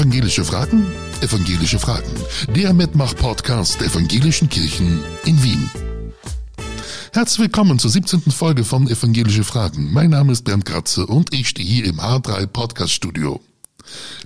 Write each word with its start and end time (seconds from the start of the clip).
Evangelische 0.00 0.46
Fragen? 0.46 0.86
Evangelische 1.20 1.78
Fragen. 1.78 2.10
Der 2.56 2.72
Mitmach-Podcast 2.72 3.82
der 3.82 3.88
Evangelischen 3.88 4.48
Kirchen 4.48 5.04
in 5.26 5.42
Wien. 5.42 5.70
Herzlich 7.12 7.40
willkommen 7.40 7.78
zur 7.78 7.90
17. 7.90 8.22
Folge 8.30 8.64
von 8.64 8.88
Evangelische 8.88 9.44
Fragen. 9.44 9.92
Mein 9.92 10.08
Name 10.08 10.32
ist 10.32 10.44
Bernd 10.44 10.64
Kratzer 10.64 11.06
und 11.06 11.34
ich 11.34 11.50
stehe 11.50 11.68
hier 11.68 11.84
im 11.84 12.00
H3 12.00 12.46
Podcast 12.46 12.94
Studio. 12.94 13.42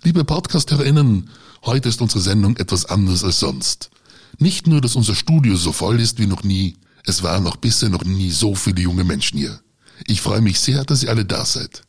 Liebe 0.04 0.24
Podcasterinnen, 0.24 1.28
heute 1.64 1.88
ist 1.88 2.00
unsere 2.00 2.20
Sendung 2.20 2.56
etwas 2.56 2.86
anders 2.86 3.24
als 3.24 3.40
sonst. 3.40 3.90
Nicht 4.38 4.68
nur, 4.68 4.80
dass 4.80 4.94
unser 4.94 5.16
Studio 5.16 5.56
so 5.56 5.72
voll 5.72 5.98
ist 5.98 6.20
wie 6.20 6.28
noch 6.28 6.44
nie, 6.44 6.76
es 7.04 7.24
waren 7.24 7.42
noch 7.42 7.56
bisher 7.56 7.88
noch 7.88 8.04
nie 8.04 8.30
so 8.30 8.54
viele 8.54 8.80
junge 8.80 9.02
Menschen 9.02 9.40
hier. 9.40 9.58
Ich 10.06 10.20
freue 10.20 10.40
mich 10.40 10.60
sehr, 10.60 10.84
dass 10.84 11.02
ihr 11.02 11.10
alle 11.10 11.24
da 11.24 11.44
seid. 11.44 11.82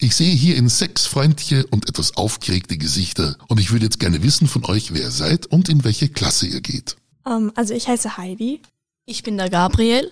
Ich 0.00 0.14
sehe 0.14 0.32
hier 0.32 0.56
in 0.56 0.68
sechs 0.68 1.06
freundliche 1.06 1.66
und 1.66 1.88
etwas 1.88 2.16
aufgeregte 2.16 2.78
Gesichter 2.78 3.36
und 3.48 3.58
ich 3.58 3.72
würde 3.72 3.86
jetzt 3.86 3.98
gerne 3.98 4.22
wissen 4.22 4.46
von 4.46 4.64
euch, 4.66 4.94
wer 4.94 5.02
ihr 5.02 5.10
seid 5.10 5.46
und 5.46 5.68
in 5.68 5.82
welche 5.82 6.08
Klasse 6.08 6.46
ihr 6.46 6.60
geht. 6.60 6.96
Um, 7.24 7.32
ähm, 7.32 7.52
also 7.56 7.74
ich 7.74 7.88
heiße 7.88 8.16
Heidi. 8.16 8.62
Ich 9.06 9.24
bin 9.24 9.36
der 9.36 9.50
Gabriel. 9.50 10.10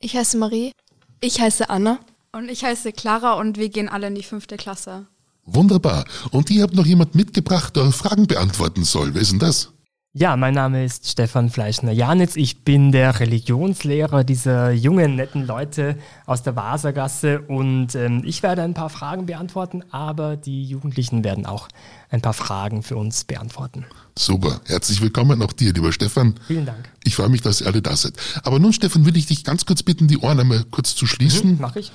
Ich 0.00 0.16
heiße 0.16 0.36
Marie. 0.36 0.72
Ich 1.20 1.40
heiße 1.40 1.70
Anna. 1.70 2.00
Und 2.32 2.50
ich 2.50 2.64
heiße 2.64 2.92
Clara 2.92 3.34
und 3.34 3.56
wir 3.56 3.68
gehen 3.68 3.88
alle 3.88 4.08
in 4.08 4.14
die 4.14 4.22
fünfte 4.22 4.56
Klasse. 4.56 5.06
Wunderbar. 5.44 6.04
Und 6.30 6.50
ihr 6.50 6.62
habt 6.62 6.74
noch 6.74 6.86
jemand 6.86 7.14
mitgebracht, 7.14 7.76
der 7.76 7.84
eure 7.84 7.92
Fragen 7.92 8.26
beantworten 8.26 8.84
soll. 8.84 9.14
Wer 9.14 9.22
ist 9.22 9.32
denn 9.32 9.38
das? 9.38 9.70
Ja, 10.12 10.36
mein 10.36 10.54
Name 10.54 10.84
ist 10.84 11.08
Stefan 11.08 11.50
Fleischner-Janitz. 11.50 12.34
Ich 12.34 12.64
bin 12.64 12.90
der 12.90 13.20
Religionslehrer 13.20 14.24
dieser 14.24 14.72
jungen, 14.72 15.14
netten 15.14 15.46
Leute 15.46 15.96
aus 16.26 16.42
der 16.42 16.56
Wasergasse 16.56 17.42
und 17.42 17.94
ähm, 17.94 18.22
ich 18.24 18.42
werde 18.42 18.62
ein 18.62 18.74
paar 18.74 18.90
Fragen 18.90 19.26
beantworten, 19.26 19.84
aber 19.92 20.36
die 20.36 20.64
Jugendlichen 20.64 21.22
werden 21.22 21.46
auch 21.46 21.68
ein 22.08 22.22
paar 22.22 22.32
Fragen 22.32 22.82
für 22.82 22.96
uns 22.96 23.22
beantworten. 23.22 23.86
Super. 24.18 24.60
Herzlich 24.66 25.00
willkommen 25.00 25.40
auch 25.42 25.52
dir, 25.52 25.72
lieber 25.72 25.92
Stefan. 25.92 26.34
Vielen 26.44 26.66
Dank. 26.66 26.90
Ich 27.04 27.14
freue 27.14 27.28
mich, 27.28 27.42
dass 27.42 27.60
ihr 27.60 27.68
alle 27.68 27.80
da 27.80 27.94
seid. 27.94 28.14
Aber 28.42 28.58
nun, 28.58 28.72
Stefan, 28.72 29.06
will 29.06 29.16
ich 29.16 29.26
dich 29.26 29.44
ganz 29.44 29.64
kurz 29.64 29.84
bitten, 29.84 30.08
die 30.08 30.18
Ohren 30.18 30.40
einmal 30.40 30.64
kurz 30.72 30.96
zu 30.96 31.06
schließen. 31.06 31.52
Mhm, 31.52 31.58
mach 31.60 31.76
ich. 31.76 31.92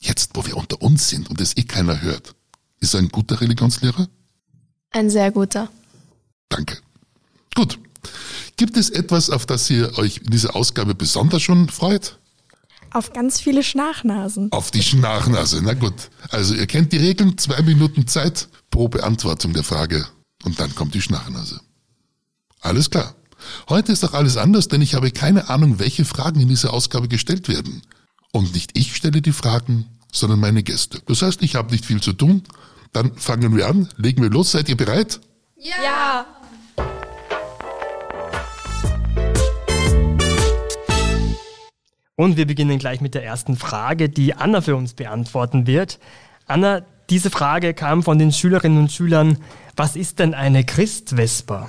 Jetzt, 0.00 0.32
wo 0.34 0.44
wir 0.44 0.56
unter 0.56 0.82
uns 0.82 1.08
sind 1.08 1.30
und 1.30 1.40
es 1.40 1.56
eh 1.56 1.62
keiner 1.62 2.02
hört, 2.02 2.34
ist 2.80 2.94
er 2.94 2.98
ein 2.98 3.10
guter 3.10 3.40
Religionslehrer? 3.40 4.08
Ein 4.90 5.08
sehr 5.08 5.30
guter. 5.30 5.68
Danke. 6.48 6.78
Gut. 7.54 7.78
Gibt 8.56 8.76
es 8.76 8.90
etwas, 8.90 9.30
auf 9.30 9.46
das 9.46 9.68
ihr 9.70 9.98
euch 9.98 10.18
in 10.18 10.30
dieser 10.30 10.54
Ausgabe 10.54 10.94
besonders 10.94 11.42
schon 11.42 11.68
freut? 11.68 12.18
Auf 12.92 13.12
ganz 13.12 13.40
viele 13.40 13.64
Schnachnasen. 13.64 14.52
Auf 14.52 14.70
die 14.70 14.82
Schnachnase, 14.82 15.60
na 15.64 15.74
gut. 15.74 16.10
Also 16.30 16.54
ihr 16.54 16.66
kennt 16.66 16.92
die 16.92 16.98
Regeln, 16.98 17.36
zwei 17.38 17.60
Minuten 17.62 18.06
Zeit 18.06 18.48
pro 18.70 18.88
Beantwortung 18.88 19.52
der 19.52 19.64
Frage 19.64 20.06
und 20.44 20.60
dann 20.60 20.74
kommt 20.74 20.94
die 20.94 21.02
Schnachnase. 21.02 21.60
Alles 22.60 22.90
klar. 22.90 23.14
Heute 23.68 23.92
ist 23.92 24.04
doch 24.04 24.14
alles 24.14 24.36
anders, 24.36 24.68
denn 24.68 24.80
ich 24.80 24.94
habe 24.94 25.10
keine 25.10 25.50
Ahnung, 25.50 25.78
welche 25.80 26.04
Fragen 26.04 26.40
in 26.40 26.48
dieser 26.48 26.72
Ausgabe 26.72 27.08
gestellt 27.08 27.48
werden. 27.48 27.82
Und 28.32 28.54
nicht 28.54 28.78
ich 28.78 28.94
stelle 28.94 29.20
die 29.20 29.32
Fragen, 29.32 29.86
sondern 30.12 30.40
meine 30.40 30.62
Gäste. 30.62 31.00
Das 31.06 31.22
heißt, 31.22 31.42
ich 31.42 31.56
habe 31.56 31.72
nicht 31.72 31.84
viel 31.84 32.00
zu 32.00 32.12
tun. 32.12 32.42
Dann 32.92 33.16
fangen 33.16 33.56
wir 33.56 33.68
an, 33.68 33.88
legen 33.96 34.22
wir 34.22 34.30
los. 34.30 34.52
Seid 34.52 34.68
ihr 34.68 34.76
bereit? 34.76 35.20
Ja. 35.56 35.74
ja. 35.82 36.26
Und 42.16 42.36
wir 42.36 42.46
beginnen 42.46 42.78
gleich 42.78 43.00
mit 43.00 43.14
der 43.14 43.24
ersten 43.24 43.56
Frage, 43.56 44.08
die 44.08 44.34
Anna 44.34 44.60
für 44.60 44.76
uns 44.76 44.94
beantworten 44.94 45.66
wird. 45.66 45.98
Anna, 46.46 46.82
diese 47.10 47.30
Frage 47.30 47.74
kam 47.74 48.02
von 48.02 48.18
den 48.18 48.30
Schülerinnen 48.30 48.78
und 48.78 48.92
Schülern. 48.92 49.38
Was 49.76 49.96
ist 49.96 50.20
denn 50.20 50.32
eine 50.32 50.64
Christvesper? 50.64 51.68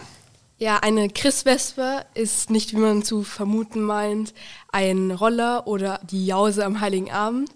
Ja, 0.57 0.77
eine 0.77 1.09
Christvesper 1.09 2.05
ist 2.13 2.49
nicht, 2.49 2.73
wie 2.73 2.77
man 2.77 3.03
zu 3.03 3.23
vermuten 3.23 3.81
meint, 3.81 4.33
ein 4.71 5.11
Roller 5.11 5.67
oder 5.67 5.99
die 6.03 6.25
Jause 6.25 6.63
am 6.63 6.79
Heiligen 6.79 7.11
Abend, 7.11 7.49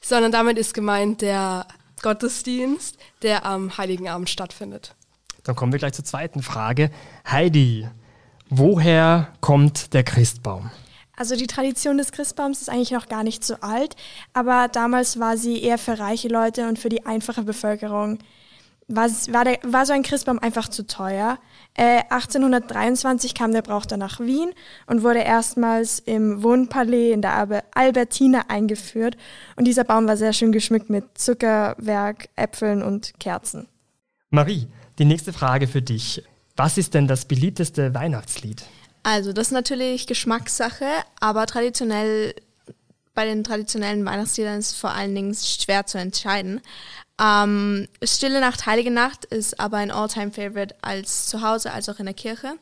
sondern 0.00 0.32
damit 0.32 0.56
ist 0.56 0.72
gemeint 0.72 1.20
der 1.20 1.66
Gottesdienst, 2.00 2.96
der 3.22 3.44
am 3.44 3.76
Heiligen 3.76 4.08
Abend 4.08 4.30
stattfindet. 4.30 4.94
Dann 5.42 5.56
kommen 5.56 5.72
wir 5.72 5.78
gleich 5.78 5.92
zur 5.92 6.04
zweiten 6.04 6.42
Frage. 6.42 6.90
Heidi, 7.28 7.88
woher 8.48 9.28
kommt 9.40 9.92
der 9.92 10.04
Christbaum? 10.04 10.70
Also 11.20 11.36
die 11.36 11.46
Tradition 11.46 11.98
des 11.98 12.12
Christbaums 12.12 12.62
ist 12.62 12.70
eigentlich 12.70 12.92
noch 12.92 13.06
gar 13.06 13.24
nicht 13.24 13.44
so 13.44 13.56
alt, 13.60 13.94
aber 14.32 14.68
damals 14.68 15.20
war 15.20 15.36
sie 15.36 15.62
eher 15.62 15.76
für 15.76 15.98
reiche 15.98 16.28
Leute 16.28 16.66
und 16.66 16.78
für 16.78 16.88
die 16.88 17.04
einfache 17.04 17.42
Bevölkerung. 17.42 18.20
War, 18.88 19.10
war, 19.28 19.44
der, 19.44 19.58
war 19.62 19.84
so 19.84 19.92
ein 19.92 20.02
Christbaum 20.02 20.38
einfach 20.38 20.70
zu 20.70 20.86
teuer. 20.86 21.38
Äh, 21.74 22.04
1823 22.08 23.34
kam 23.34 23.52
der 23.52 23.60
Brauch 23.60 23.84
dann 23.84 24.00
nach 24.00 24.18
Wien 24.18 24.52
und 24.86 25.02
wurde 25.02 25.18
erstmals 25.18 25.98
im 25.98 26.42
Wohnpalais 26.42 27.12
in 27.12 27.20
der 27.20 27.64
Albertina 27.74 28.44
eingeführt. 28.48 29.18
Und 29.56 29.66
dieser 29.66 29.84
Baum 29.84 30.08
war 30.08 30.16
sehr 30.16 30.32
schön 30.32 30.52
geschmückt 30.52 30.88
mit 30.88 31.18
Zuckerwerk, 31.18 32.30
Äpfeln 32.34 32.82
und 32.82 33.12
Kerzen. 33.20 33.68
Marie, 34.30 34.68
die 34.98 35.04
nächste 35.04 35.34
Frage 35.34 35.68
für 35.68 35.82
dich. 35.82 36.24
Was 36.56 36.78
ist 36.78 36.94
denn 36.94 37.06
das 37.06 37.26
beliebteste 37.26 37.92
Weihnachtslied? 37.92 38.64
Also, 39.02 39.32
das 39.32 39.48
ist 39.48 39.52
natürlich 39.52 40.06
Geschmackssache, 40.06 40.86
aber 41.20 41.46
traditionell, 41.46 42.34
bei 43.14 43.24
den 43.24 43.44
traditionellen 43.44 44.04
Weihnachtsliedern 44.04 44.58
ist 44.58 44.72
es 44.72 44.78
vor 44.78 44.90
allen 44.90 45.14
Dingen 45.14 45.34
schwer 45.34 45.86
zu 45.86 45.98
entscheiden. 45.98 46.60
Ähm, 47.20 47.86
Stille 48.02 48.40
Nacht, 48.40 48.66
Heilige 48.66 48.90
Nacht 48.90 49.26
ist 49.26 49.60
aber 49.60 49.78
ein 49.78 49.90
All-Time-Favorite 49.90 50.74
als 50.80 51.26
zu 51.26 51.42
Hause, 51.42 51.72
als 51.72 51.88
auch 51.88 51.98
in 51.98 52.06
der 52.06 52.14
Kirche. 52.14 52.54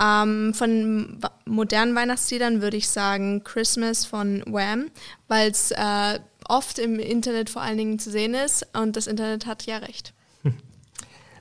Ähm, 0.00 0.54
von 0.54 1.20
modernen 1.44 1.94
Weihnachtsliedern 1.94 2.62
würde 2.62 2.76
ich 2.76 2.88
sagen 2.88 3.44
Christmas 3.44 4.06
von 4.06 4.42
Wham, 4.46 4.90
weil 5.28 5.50
es 5.50 5.72
äh, 5.72 6.20
oft 6.48 6.78
im 6.78 6.98
Internet 6.98 7.50
vor 7.50 7.62
allen 7.62 7.78
Dingen 7.78 7.98
zu 7.98 8.10
sehen 8.10 8.34
ist 8.34 8.66
und 8.74 8.96
das 8.96 9.06
Internet 9.06 9.46
hat 9.46 9.66
ja 9.66 9.78
recht. 9.78 10.14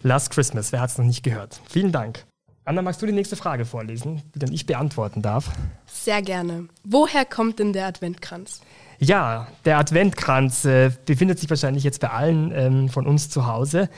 Last 0.02 0.32
Christmas, 0.32 0.72
wer 0.72 0.82
hat 0.82 0.90
es 0.90 0.98
noch 0.98 1.06
nicht 1.06 1.24
gehört? 1.24 1.62
Vielen 1.70 1.92
Dank. 1.92 2.26
Anna, 2.66 2.82
magst 2.82 3.02
du 3.02 3.06
die 3.06 3.14
nächste 3.14 3.36
Frage 3.36 3.66
vorlesen, 3.66 4.22
die 4.36 4.40
dann 4.40 4.52
ich 4.52 4.66
beantworten 4.66 5.22
darf? 5.22 5.52
Sehr 5.86 6.22
gerne. 6.22 6.68
Woher 6.84 7.26
kommt 7.26 7.60
denn 7.60 7.74
der 7.74 7.88
Adventkranz? 7.88 8.62
Ja, 9.00 9.48
der 9.66 9.78
Adventkranz 9.78 10.66
äh, 10.66 10.92
befindet 11.06 11.40
sich 11.40 11.50
wahrscheinlich 11.50 11.84
jetzt 11.84 12.02
bei 12.02 12.10
allen 12.10 12.52
ähm, 12.54 12.90
von 12.90 13.08
uns 13.08 13.30
zu 13.30 13.48
Hause. 13.48 13.90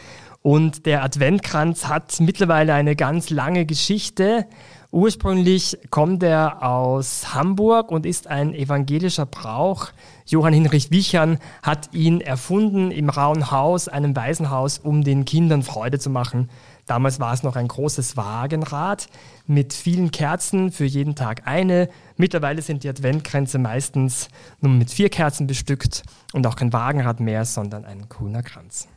Und 0.44 0.85
der 0.85 1.03
Adventkranz 1.03 1.88
hat 1.88 2.19
mittlerweile 2.19 2.73
eine 2.73 2.95
ganz 2.95 3.29
lange 3.29 3.66
Geschichte. 3.66 4.47
Ursprünglich 4.91 5.77
kommt 5.89 6.21
er 6.21 6.63
aus 6.67 7.33
Hamburg 7.33 7.91
und 7.91 8.05
ist 8.05 8.27
ein 8.27 8.53
evangelischer 8.53 9.25
Brauch. 9.25 9.88
Johann 10.25 10.53
Hinrich 10.53 10.91
Wichern 10.91 11.38
hat 11.63 11.94
ihn 11.94 12.19
erfunden 12.19 12.91
im 12.91 13.09
Rauen 13.09 13.51
Haus, 13.51 13.88
einem 13.88 14.16
Waisenhaus, 14.16 14.79
um 14.79 15.03
den 15.03 15.25
Kindern 15.25 15.63
Freude 15.63 15.97
zu 15.97 16.09
machen. 16.09 16.50
Damals 16.91 17.22
war 17.22 17.34
es 17.34 17.41
noch 17.41 17.56
ein 17.56 17.69
großes 17.69 18.18
Wagenrad 18.18 19.07
mit 19.47 19.72
vielen 19.72 20.12
Kerzen, 20.12 20.74
für 20.74 20.84
jeden 20.84 21.16
Tag 21.16 21.47
eine. 21.47 21.88
Mittlerweile 22.18 22.62
sind 22.62 22.84
die 22.84 22.90
Adventkränze 22.90 23.59
meistens 23.59 24.28
nur 24.59 24.74
mit 24.74 24.91
vier 24.91 25.07
Kerzen 25.07 25.47
bestückt 25.47 26.03
und 26.34 26.46
auch 26.46 26.57
kein 26.57 26.74
Wagenrad 26.74 27.22
mehr, 27.22 27.46
sondern 27.46 27.85
ein 27.85 28.09
grüner 28.09 28.44
Kranz. 28.44 28.90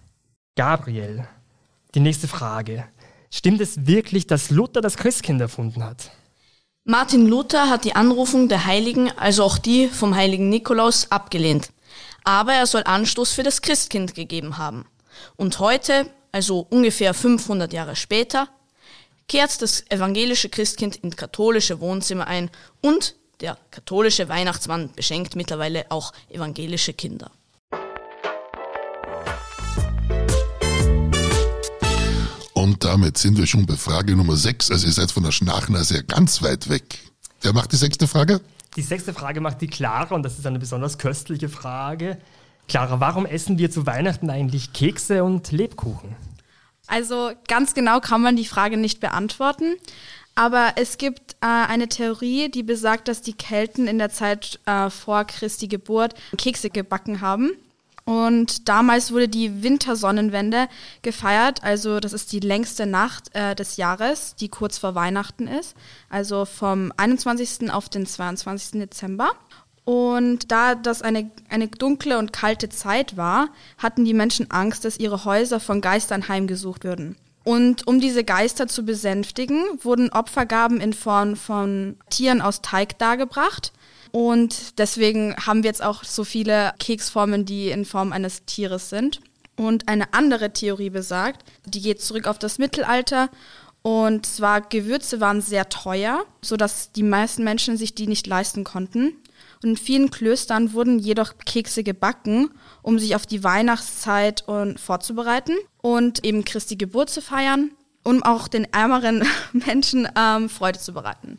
Gabriel, 0.56 1.28
die 1.94 2.00
nächste 2.00 2.27
Frage. 2.27 2.84
Stimmt 3.31 3.60
es 3.60 3.87
wirklich, 3.87 4.27
dass 4.27 4.50
Luther 4.50 4.81
das 4.81 4.97
Christkind 4.97 5.41
erfunden 5.41 5.84
hat? 5.84 6.10
Martin 6.83 7.28
Luther 7.28 7.71
hat 7.71 7.84
die 7.84 7.94
Anrufung 7.94 8.49
der 8.49 8.65
Heiligen, 8.65 9.16
also 9.16 9.44
auch 9.44 9.57
die 9.57 9.86
vom 9.86 10.16
heiligen 10.16 10.48
Nikolaus, 10.48 11.13
abgelehnt. 11.13 11.71
Aber 12.24 12.54
er 12.54 12.66
soll 12.66 12.83
Anstoß 12.83 13.30
für 13.30 13.45
das 13.45 13.63
Christkind 13.63 14.16
gegeben 14.16 14.59
haben. 14.59 14.84
Und 15.36 15.60
heute, 15.60 16.10
also 16.34 16.66
ungefähr 16.69 17.15
500 17.15 17.72
Jahre 17.72 17.95
später, 17.95 18.48
kehrt 19.28 19.63
das 19.63 19.89
evangelische 19.89 20.48
Christkind 20.48 20.97
in 20.97 21.15
katholische 21.15 21.78
Wohnzimmer 21.78 22.27
ein 22.27 22.51
und 22.81 23.15
der 23.41 23.57
katholische 23.71 24.28
Weihnachtsmann 24.28 24.91
beschenkt 24.97 25.36
mittlerweile 25.36 25.86
auch 25.91 26.13
evangelische 26.28 26.92
Kinder. 26.92 27.31
Und 32.54 32.83
damit 32.83 33.16
sind 33.16 33.39
wir 33.39 33.47
schon 33.47 33.65
bei 33.65 33.77
Frage 33.77 34.16
Nummer 34.16 34.37
6. 34.37 34.72
Also 34.72 34.89
ihr 34.89 34.92
seid 34.92 35.13
von 35.13 35.22
der 35.22 35.30
Schnachnase 35.30 36.03
ganz 36.03 36.42
weit 36.42 36.69
weg. 36.69 36.98
Wer 37.42 37.53
macht 37.53 37.71
die 37.71 37.77
sechste 37.77 38.09
Frage? 38.09 38.41
Die 38.75 38.83
sechste 38.83 39.15
Frage 39.15 39.41
macht 39.41 39.60
die 39.60 39.69
Clara 39.69 40.13
und 40.16 40.25
das 40.25 40.37
ist 40.37 40.47
eine 40.48 40.59
besonders 40.59 40.98
köstliche 40.98 41.48
Frage. 41.48 42.19
Clara, 42.69 43.01
warum 43.01 43.27
essen 43.27 43.59
wir 43.59 43.71
zu 43.71 43.87
Weihnachten 43.87 44.31
eigentlich 44.31 44.72
Kekse 44.72 45.25
und 45.25 45.53
Lebkuchen? 45.53 46.16
Also 46.87 47.33
ganz 47.49 47.75
genau 47.75 48.01
kann 48.01 48.21
man 48.21 48.37
die 48.37 48.45
Frage 48.45 48.77
nicht 48.77 49.01
beantworten. 49.01 49.77
Aber 50.34 50.72
es 50.77 50.99
gibt 50.99 51.34
äh, 51.41 51.47
eine 51.47 51.89
Theorie, 51.89 52.51
die 52.51 52.65
besagt, 52.65 53.09
dass 53.09 53.22
die 53.22 53.34
Kelten 53.34 53.87
in 53.87 53.99
der 53.99 54.11
Zeit 54.11 54.59
äh, 54.66 54.91
vor 54.91 55.25
Christi 55.25 55.69
Geburt 55.69 56.15
Kekse 56.37 56.71
gebacken 56.71 57.21
haben. 57.21 57.53
Und 58.05 58.69
damals 58.69 59.13
wurde 59.13 59.28
die 59.28 59.63
Wintersonnenwende 59.63 60.69
gefeiert. 61.01 61.65
Also 61.65 62.01
das 62.01 62.13
ist 62.13 62.33
die 62.33 62.41
längste 62.41 62.84
Nacht 62.84 63.34
äh, 63.34 63.55
des 63.55 63.78
Jahres, 63.78 64.34
die 64.34 64.49
kurz 64.49 64.77
vor 64.77 64.95
Weihnachten 64.95 65.47
ist. 65.47 65.75
Also 66.11 66.45
vom 66.45 66.93
21. 66.97 67.72
auf 67.72 67.89
den 67.89 68.05
22. 68.05 68.81
Dezember. 68.81 69.31
Und 69.84 70.51
da 70.51 70.75
das 70.75 71.03
eine, 71.03 71.31
eine 71.51 71.69
dunkle 71.69 72.19
und 72.19 72.33
kalte 72.33 72.71
Zeit 72.71 73.16
war, 73.16 73.48
hatten 73.77 74.04
die 74.04 74.15
Menschen 74.15 74.51
Angst, 74.51 74.84
dass 74.84 74.98
ihre 74.98 75.25
Häuser 75.25 75.60
von 75.60 75.81
Geistern 75.81 76.28
heimgesucht 76.28 76.84
würden. 76.84 77.16
Und 77.45 77.86
um 77.86 78.01
diese 78.01 78.25
Geister 78.25 78.66
zu 78.66 78.84
besänftigen, 78.84 79.63
wurden 79.83 80.10
Opfergaben 80.10 80.81
in 80.81 80.95
Form 80.95 81.36
von 81.36 81.97
Tieren 82.09 82.41
aus 82.41 82.63
Teig 82.63 82.98
dargebracht. 82.98 83.72
Und 84.13 84.78
deswegen 84.78 85.36
haben 85.36 85.63
wir 85.63 85.69
jetzt 85.69 85.84
auch 85.84 86.04
so 86.04 86.25
viele 86.25 86.72
Keksformen, 86.78 87.45
die 87.45 87.69
in 87.69 87.84
Form 87.84 88.13
eines 88.13 88.47
Tieres 88.47 88.89
sind. 88.89 89.21
Und 89.57 89.89
eine 89.89 90.15
andere 90.15 90.53
Theorie 90.53 90.91
besagt, 90.91 91.45
die 91.66 91.83
geht 91.83 92.01
zurück 92.01 92.27
auf 92.27 92.39
das 92.39 92.59
Mittelalter. 92.59 93.28
Und 93.86 94.25
zwar 94.25 94.63
Gewürze 94.63 95.21
waren 95.21 95.42
sehr 95.42 95.69
teuer, 95.69 96.25
sodass 96.41 96.91
die 96.92 97.03
meisten 97.03 97.45
Menschen 97.45 97.77
sich 97.77 97.95
die 97.95 98.07
nicht 98.07 98.27
leisten 98.27 98.65
konnten. 98.65 99.13
Und 99.63 99.71
in 99.71 99.77
vielen 99.77 100.10
Klöstern 100.10 100.72
wurden 100.72 100.98
jedoch 100.98 101.34
Kekse 101.45 101.84
gebacken, 101.84 102.48
um 102.81 102.98
sich 102.98 103.15
auf 103.15 103.27
die 103.27 103.45
Weihnachtszeit 103.45 104.48
und 104.48 104.81
vorzubereiten 104.81 105.53
und 105.83 106.25
eben 106.25 106.47
Christi 106.47 106.77
Geburt 106.77 107.10
zu 107.10 107.21
feiern, 107.21 107.72
um 108.04 108.22
auch 108.22 108.48
den 108.48 108.65
ärmeren 108.72 109.22
Menschen 109.53 110.09
ähm, 110.19 110.48
Freude 110.48 110.78
zu 110.78 110.95
bereiten. 110.95 111.39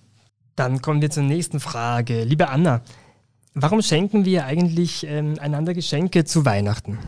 Dann 0.56 0.84
kommen 0.84 1.02
wir 1.02 1.10
zur 1.10 1.24
nächsten 1.24 1.60
Frage. 1.60 2.24
Liebe 2.26 2.50
Anna, 2.50 2.82
warum 3.56 3.82
schenken 3.82 4.24
wir 4.24 4.46
eigentlich 4.46 5.04
ähm, 5.08 5.40
einander 5.40 5.74
Geschenke 5.74 6.26
zu 6.26 6.46
Weihnachten? 6.46 7.00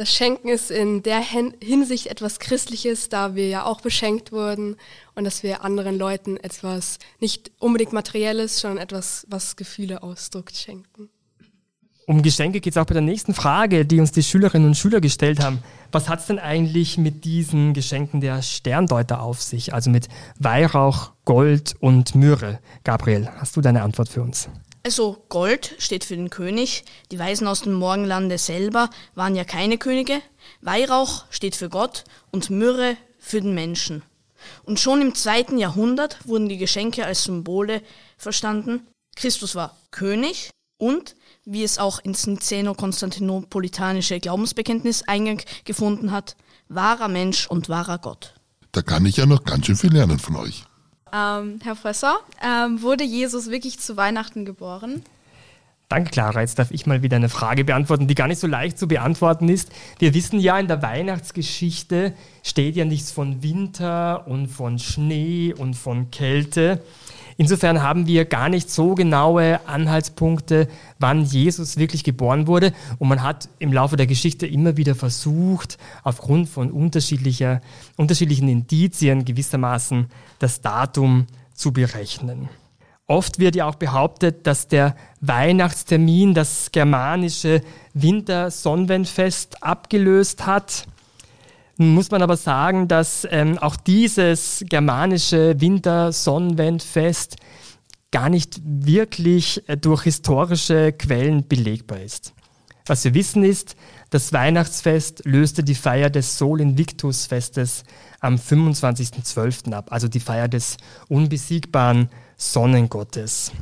Das 0.00 0.12
Schenken 0.12 0.46
ist 0.46 0.70
in 0.70 1.02
der 1.02 1.18
Hinsicht 1.18 2.06
etwas 2.06 2.38
Christliches, 2.38 3.08
da 3.08 3.34
wir 3.34 3.48
ja 3.48 3.64
auch 3.64 3.80
beschenkt 3.80 4.30
wurden 4.30 4.76
und 5.16 5.24
dass 5.24 5.42
wir 5.42 5.64
anderen 5.64 5.98
Leuten 5.98 6.36
etwas 6.36 7.00
nicht 7.18 7.50
unbedingt 7.58 7.92
Materielles, 7.92 8.60
sondern 8.60 8.78
etwas, 8.78 9.26
was 9.28 9.56
Gefühle 9.56 10.04
ausdrückt, 10.04 10.56
schenken. 10.56 11.08
Um 12.06 12.22
Geschenke 12.22 12.60
geht 12.60 12.74
es 12.74 12.76
auch 12.76 12.86
bei 12.86 12.94
der 12.94 13.02
nächsten 13.02 13.34
Frage, 13.34 13.84
die 13.84 13.98
uns 13.98 14.12
die 14.12 14.22
Schülerinnen 14.22 14.68
und 14.68 14.76
Schüler 14.76 15.00
gestellt 15.00 15.42
haben. 15.42 15.58
Was 15.90 16.08
hat 16.08 16.20
es 16.20 16.26
denn 16.26 16.38
eigentlich 16.38 16.96
mit 16.96 17.24
diesen 17.24 17.74
Geschenken 17.74 18.20
der 18.20 18.40
Sterndeuter 18.40 19.20
auf 19.20 19.42
sich, 19.42 19.74
also 19.74 19.90
mit 19.90 20.06
Weihrauch, 20.38 21.10
Gold 21.24 21.74
und 21.80 22.14
Myrrhe? 22.14 22.60
Gabriel, 22.84 23.28
hast 23.36 23.56
du 23.56 23.60
deine 23.60 23.82
Antwort 23.82 24.08
für 24.08 24.22
uns? 24.22 24.48
Also 24.84 25.24
Gold 25.28 25.74
steht 25.78 26.04
für 26.04 26.16
den 26.16 26.30
König, 26.30 26.84
die 27.10 27.18
Weisen 27.18 27.46
aus 27.46 27.62
dem 27.62 27.74
Morgenlande 27.74 28.38
selber 28.38 28.90
waren 29.14 29.34
ja 29.34 29.44
keine 29.44 29.76
Könige, 29.76 30.22
Weihrauch 30.60 31.24
steht 31.30 31.56
für 31.56 31.68
Gott 31.68 32.04
und 32.30 32.50
Myrrhe 32.50 32.96
für 33.18 33.40
den 33.40 33.54
Menschen. 33.54 34.02
Und 34.62 34.80
schon 34.80 35.02
im 35.02 35.14
zweiten 35.14 35.58
Jahrhundert 35.58 36.26
wurden 36.26 36.48
die 36.48 36.58
Geschenke 36.58 37.04
als 37.04 37.24
Symbole 37.24 37.82
verstanden. 38.16 38.86
Christus 39.16 39.54
war 39.54 39.76
König 39.90 40.50
und, 40.78 41.16
wie 41.44 41.64
es 41.64 41.78
auch 41.78 41.98
ins 41.98 42.26
Niceno-Konstantinopolitanische 42.26 44.20
Glaubensbekenntnis 44.20 45.02
Eingang 45.02 45.42
gefunden 45.64 46.12
hat, 46.12 46.36
wahrer 46.68 47.08
Mensch 47.08 47.46
und 47.48 47.68
wahrer 47.68 47.98
Gott. 47.98 48.34
Da 48.72 48.82
kann 48.82 49.06
ich 49.06 49.16
ja 49.16 49.26
noch 49.26 49.44
ganz 49.44 49.66
schön 49.66 49.76
viel 49.76 49.92
lernen 49.92 50.18
von 50.18 50.36
euch. 50.36 50.64
Ähm, 51.12 51.60
Herr 51.62 51.74
Professor, 51.74 52.18
ähm, 52.42 52.82
wurde 52.82 53.04
Jesus 53.04 53.50
wirklich 53.50 53.78
zu 53.78 53.96
Weihnachten 53.96 54.44
geboren? 54.44 55.02
Danke, 55.88 56.10
Clara. 56.10 56.42
Jetzt 56.42 56.58
darf 56.58 56.70
ich 56.70 56.84
mal 56.84 57.02
wieder 57.02 57.16
eine 57.16 57.30
Frage 57.30 57.64
beantworten, 57.64 58.06
die 58.06 58.14
gar 58.14 58.28
nicht 58.28 58.40
so 58.40 58.46
leicht 58.46 58.78
zu 58.78 58.86
beantworten 58.86 59.48
ist. 59.48 59.72
Wir 59.98 60.12
wissen 60.12 60.38
ja, 60.38 60.58
in 60.58 60.68
der 60.68 60.82
Weihnachtsgeschichte 60.82 62.12
steht 62.42 62.76
ja 62.76 62.84
nichts 62.84 63.10
von 63.10 63.42
Winter 63.42 64.26
und 64.26 64.48
von 64.48 64.78
Schnee 64.78 65.54
und 65.56 65.74
von 65.74 66.10
Kälte. 66.10 66.82
Insofern 67.40 67.82
haben 67.82 68.08
wir 68.08 68.24
gar 68.24 68.48
nicht 68.48 68.68
so 68.68 68.96
genaue 68.96 69.60
Anhaltspunkte, 69.64 70.66
wann 70.98 71.24
Jesus 71.24 71.76
wirklich 71.76 72.02
geboren 72.02 72.48
wurde. 72.48 72.72
Und 72.98 73.08
man 73.08 73.22
hat 73.22 73.48
im 73.60 73.72
Laufe 73.72 73.96
der 73.96 74.08
Geschichte 74.08 74.44
immer 74.44 74.76
wieder 74.76 74.96
versucht, 74.96 75.78
aufgrund 76.02 76.48
von 76.48 76.72
unterschiedlicher, 76.72 77.62
unterschiedlichen 77.96 78.48
Indizien 78.48 79.24
gewissermaßen 79.24 80.08
das 80.40 80.62
Datum 80.62 81.28
zu 81.54 81.72
berechnen. 81.72 82.48
Oft 83.06 83.38
wird 83.38 83.54
ja 83.54 83.66
auch 83.66 83.76
behauptet, 83.76 84.44
dass 84.48 84.66
der 84.66 84.96
Weihnachtstermin 85.20 86.34
das 86.34 86.72
germanische 86.72 87.62
Wintersonnenwendfest 87.94 89.62
abgelöst 89.62 90.44
hat. 90.44 90.88
Muss 91.80 92.10
man 92.10 92.22
aber 92.22 92.36
sagen, 92.36 92.88
dass 92.88 93.24
ähm, 93.30 93.56
auch 93.56 93.76
dieses 93.76 94.64
germanische 94.68 95.60
Winter-Sonnenwendfest 95.60 97.36
gar 98.10 98.28
nicht 98.28 98.60
wirklich 98.64 99.62
äh, 99.68 99.76
durch 99.76 100.02
historische 100.02 100.92
Quellen 100.92 101.46
belegbar 101.46 102.00
ist. 102.00 102.34
Was 102.86 103.04
wir 103.04 103.14
wissen 103.14 103.44
ist, 103.44 103.76
das 104.10 104.32
Weihnachtsfest 104.32 105.24
löste 105.24 105.62
die 105.62 105.76
Feier 105.76 106.10
des 106.10 106.36
Sol 106.36 106.60
Invictus 106.60 107.26
Festes 107.26 107.84
am 108.18 108.34
25.12. 108.34 109.72
ab, 109.72 109.92
also 109.92 110.08
die 110.08 110.18
Feier 110.18 110.48
des 110.48 110.78
unbesiegbaren 111.06 112.08
Sonnengottes. 112.36 113.52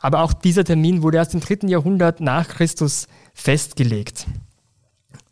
Aber 0.00 0.22
auch 0.22 0.32
dieser 0.32 0.64
Termin 0.64 1.02
wurde 1.02 1.18
erst 1.18 1.34
im 1.34 1.40
dritten 1.40 1.68
Jahrhundert 1.68 2.20
nach 2.20 2.48
Christus 2.48 3.06
festgelegt. 3.34 4.26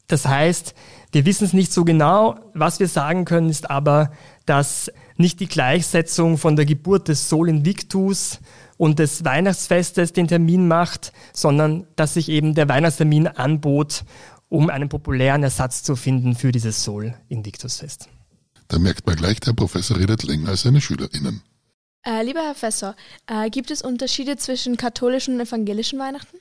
Das 0.07 0.27
heißt, 0.27 0.75
wir 1.13 1.27
wissen 1.27 1.45
es 1.45 1.53
nicht 1.53 1.73
so 1.73 1.85
genau. 1.85 2.39
Was 2.55 2.81
wir 2.81 2.89
sagen 2.89 3.25
können, 3.25 3.51
ist 3.51 3.71
aber, 3.71 4.13
dass 4.47 4.91
nicht 5.17 5.41
die 5.41 5.49
Gleichsetzung 5.49 6.39
von 6.39 6.57
der 6.57 6.67
Geburt 6.67 7.09
des 7.09 7.29
Sol 7.29 7.49
Invictus 7.49 8.41
und 8.77 8.99
des 8.99 9.25
Weihnachtsfestes 9.25 10.13
den 10.13 10.29
Termin 10.29 10.69
macht, 10.69 11.13
sondern 11.33 11.87
dass 11.97 12.15
sich 12.15 12.29
eben 12.29 12.55
der 12.55 12.69
Weihnachtstermin 12.69 13.27
anbot, 13.27 14.05
um 14.49 14.71
einen 14.71 14.89
populären 14.89 15.43
Ersatz 15.43 15.83
zu 15.83 15.97
finden 15.97 16.35
für 16.35 16.53
dieses 16.53 16.83
Sol 16.83 17.15
Invictus 17.29 17.79
Fest. 17.79 18.09
Da 18.69 18.79
merkt 18.79 19.07
man 19.07 19.17
gleich, 19.17 19.41
der 19.41 19.53
Professor 19.53 19.99
redet 19.99 20.23
länger 20.23 20.51
als 20.51 20.63
seine 20.63 20.81
SchülerInnen. 20.81 21.43
Äh, 22.03 22.25
lieber 22.25 22.41
Herr 22.41 22.53
Professor, 22.53 22.97
äh, 23.27 23.51
gibt 23.51 23.71
es 23.71 23.83
Unterschiede 23.83 24.37
zwischen 24.37 24.77
katholischen 24.77 25.35
und 25.35 25.41
evangelischen 25.47 25.99
Weihnachten? 25.99 26.39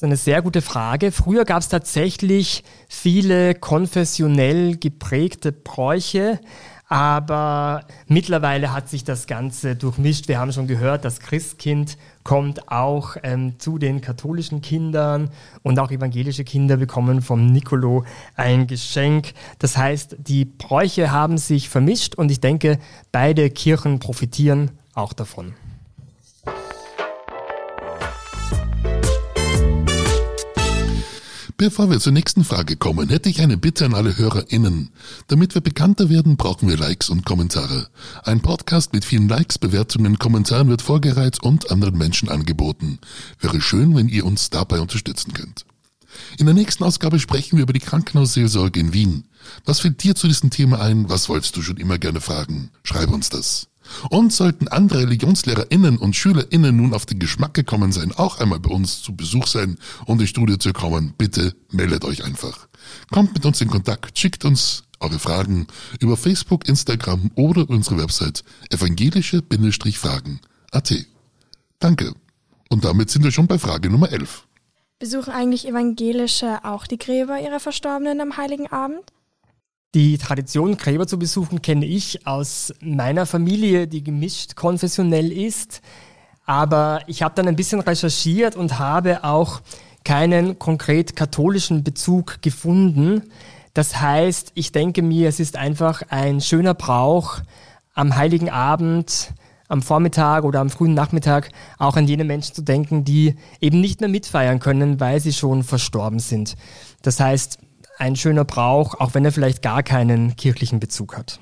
Das 0.00 0.06
ist 0.06 0.12
eine 0.12 0.16
sehr 0.16 0.40
gute 0.40 0.62
Frage. 0.62 1.12
Früher 1.12 1.44
gab 1.44 1.60
es 1.60 1.68
tatsächlich 1.68 2.64
viele 2.88 3.54
konfessionell 3.54 4.78
geprägte 4.78 5.52
Bräuche, 5.52 6.40
aber 6.88 7.84
mittlerweile 8.06 8.72
hat 8.72 8.88
sich 8.88 9.04
das 9.04 9.26
Ganze 9.26 9.76
durchmischt. 9.76 10.26
Wir 10.26 10.38
haben 10.38 10.52
schon 10.52 10.66
gehört, 10.66 11.04
das 11.04 11.20
Christkind 11.20 11.98
kommt 12.24 12.72
auch 12.72 13.16
ähm, 13.22 13.58
zu 13.58 13.76
den 13.76 14.00
katholischen 14.00 14.62
Kindern 14.62 15.28
und 15.62 15.78
auch 15.78 15.90
evangelische 15.90 16.44
Kinder 16.44 16.78
bekommen 16.78 17.20
vom 17.20 17.44
Nicolo 17.52 18.06
ein 18.36 18.66
Geschenk. 18.66 19.34
Das 19.58 19.76
heißt, 19.76 20.16
die 20.18 20.46
Bräuche 20.46 21.10
haben 21.10 21.36
sich 21.36 21.68
vermischt 21.68 22.14
und 22.14 22.30
ich 22.30 22.40
denke, 22.40 22.78
beide 23.12 23.50
Kirchen 23.50 23.98
profitieren 23.98 24.70
auch 24.94 25.12
davon. 25.12 25.52
Bevor 31.60 31.90
wir 31.90 32.00
zur 32.00 32.14
nächsten 32.14 32.42
Frage 32.42 32.76
kommen, 32.76 33.10
hätte 33.10 33.28
ich 33.28 33.42
eine 33.42 33.58
Bitte 33.58 33.84
an 33.84 33.92
alle 33.92 34.16
HörerInnen. 34.16 34.88
Damit 35.26 35.54
wir 35.54 35.60
bekannter 35.60 36.08
werden, 36.08 36.38
brauchen 36.38 36.70
wir 36.70 36.78
Likes 36.78 37.10
und 37.10 37.26
Kommentare. 37.26 37.88
Ein 38.22 38.40
Podcast 38.40 38.94
mit 38.94 39.04
vielen 39.04 39.28
Likes, 39.28 39.58
Bewertungen, 39.58 40.18
Kommentaren 40.18 40.70
wird 40.70 40.80
vorgereizt 40.80 41.42
und 41.42 41.70
anderen 41.70 41.98
Menschen 41.98 42.30
angeboten. 42.30 42.98
Wäre 43.40 43.60
schön, 43.60 43.94
wenn 43.94 44.08
ihr 44.08 44.24
uns 44.24 44.48
dabei 44.48 44.80
unterstützen 44.80 45.34
könnt. 45.34 45.66
In 46.38 46.46
der 46.46 46.54
nächsten 46.54 46.82
Ausgabe 46.82 47.18
sprechen 47.18 47.58
wir 47.58 47.64
über 47.64 47.74
die 47.74 47.80
Krankenhausseelsorge 47.80 48.80
in 48.80 48.94
Wien. 48.94 49.24
Was 49.66 49.80
fällt 49.80 50.02
dir 50.02 50.14
zu 50.14 50.28
diesem 50.28 50.48
Thema 50.48 50.80
ein? 50.80 51.10
Was 51.10 51.28
wolltest 51.28 51.58
du 51.58 51.60
schon 51.60 51.76
immer 51.76 51.98
gerne 51.98 52.22
fragen? 52.22 52.70
Schreib 52.84 53.12
uns 53.12 53.28
das. 53.28 53.69
Und 54.10 54.32
sollten 54.32 54.68
andere 54.68 55.00
ReligionslehrerInnen 55.00 55.98
und 55.98 56.16
SchülerInnen 56.16 56.76
nun 56.76 56.94
auf 56.94 57.06
den 57.06 57.18
Geschmack 57.18 57.54
gekommen 57.54 57.92
sein, 57.92 58.12
auch 58.12 58.38
einmal 58.38 58.60
bei 58.60 58.70
uns 58.70 59.02
zu 59.02 59.14
Besuch 59.14 59.46
sein 59.46 59.78
und 60.06 60.20
ins 60.20 60.30
Studio 60.30 60.56
zu 60.56 60.72
kommen, 60.72 61.14
bitte 61.16 61.54
meldet 61.70 62.04
euch 62.04 62.24
einfach. 62.24 62.68
Kommt 63.10 63.34
mit 63.34 63.44
uns 63.44 63.60
in 63.60 63.68
Kontakt, 63.68 64.18
schickt 64.18 64.44
uns 64.44 64.84
eure 65.00 65.18
Fragen 65.18 65.66
über 65.98 66.16
Facebook, 66.16 66.68
Instagram 66.68 67.32
oder 67.34 67.68
unsere 67.68 67.98
Website 67.98 68.44
evangelische-fragen.at. 68.70 70.94
Danke. 71.78 72.14
Und 72.68 72.84
damit 72.84 73.10
sind 73.10 73.24
wir 73.24 73.32
schon 73.32 73.48
bei 73.48 73.58
Frage 73.58 73.90
Nummer 73.90 74.12
11. 74.12 74.46
Besuchen 74.98 75.32
eigentlich 75.32 75.66
Evangelische 75.66 76.62
auch 76.64 76.86
die 76.86 76.98
Gräber 76.98 77.40
ihrer 77.40 77.58
Verstorbenen 77.58 78.20
am 78.20 78.36
Heiligen 78.36 78.66
Abend? 78.66 79.00
Die 79.96 80.18
Tradition, 80.18 80.76
Gräber 80.76 81.08
zu 81.08 81.18
besuchen, 81.18 81.62
kenne 81.62 81.84
ich 81.84 82.24
aus 82.24 82.72
meiner 82.80 83.26
Familie, 83.26 83.88
die 83.88 84.04
gemischt 84.04 84.54
konfessionell 84.54 85.32
ist. 85.32 85.80
Aber 86.46 87.00
ich 87.08 87.24
habe 87.24 87.34
dann 87.34 87.48
ein 87.48 87.56
bisschen 87.56 87.80
recherchiert 87.80 88.54
und 88.54 88.78
habe 88.78 89.24
auch 89.24 89.62
keinen 90.04 90.60
konkret 90.60 91.16
katholischen 91.16 91.82
Bezug 91.82 92.40
gefunden. 92.40 93.32
Das 93.74 94.00
heißt, 94.00 94.52
ich 94.54 94.70
denke 94.70 95.02
mir, 95.02 95.28
es 95.28 95.40
ist 95.40 95.56
einfach 95.56 96.02
ein 96.08 96.40
schöner 96.40 96.74
Brauch, 96.74 97.40
am 97.92 98.14
heiligen 98.14 98.48
Abend, 98.48 99.32
am 99.66 99.82
Vormittag 99.82 100.44
oder 100.44 100.60
am 100.60 100.70
frühen 100.70 100.94
Nachmittag 100.94 101.50
auch 101.78 101.96
an 101.96 102.06
jene 102.06 102.24
Menschen 102.24 102.54
zu 102.54 102.62
denken, 102.62 103.04
die 103.04 103.34
eben 103.60 103.80
nicht 103.80 104.00
mehr 104.00 104.08
mitfeiern 104.08 104.60
können, 104.60 105.00
weil 105.00 105.18
sie 105.18 105.32
schon 105.32 105.64
verstorben 105.64 106.20
sind. 106.20 106.56
Das 107.02 107.18
heißt, 107.18 107.58
ein 108.00 108.16
schöner 108.16 108.44
Brauch, 108.44 108.98
auch 108.98 109.14
wenn 109.14 109.24
er 109.24 109.32
vielleicht 109.32 109.62
gar 109.62 109.82
keinen 109.82 110.36
kirchlichen 110.36 110.80
Bezug 110.80 111.16
hat. 111.16 111.40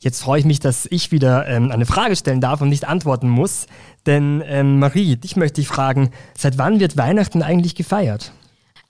Jetzt 0.00 0.22
freue 0.22 0.40
ich 0.40 0.44
mich, 0.44 0.60
dass 0.60 0.86
ich 0.90 1.12
wieder 1.12 1.46
ähm, 1.46 1.70
eine 1.70 1.86
Frage 1.86 2.14
stellen 2.14 2.42
darf 2.42 2.60
und 2.60 2.68
nicht 2.68 2.86
antworten 2.86 3.28
muss. 3.28 3.66
Denn 4.04 4.42
ähm, 4.46 4.78
Marie, 4.78 5.16
dich 5.16 5.36
möchte 5.36 5.62
ich 5.62 5.68
fragen, 5.68 6.10
seit 6.36 6.58
wann 6.58 6.78
wird 6.78 6.98
Weihnachten 6.98 7.42
eigentlich 7.42 7.74
gefeiert? 7.74 8.32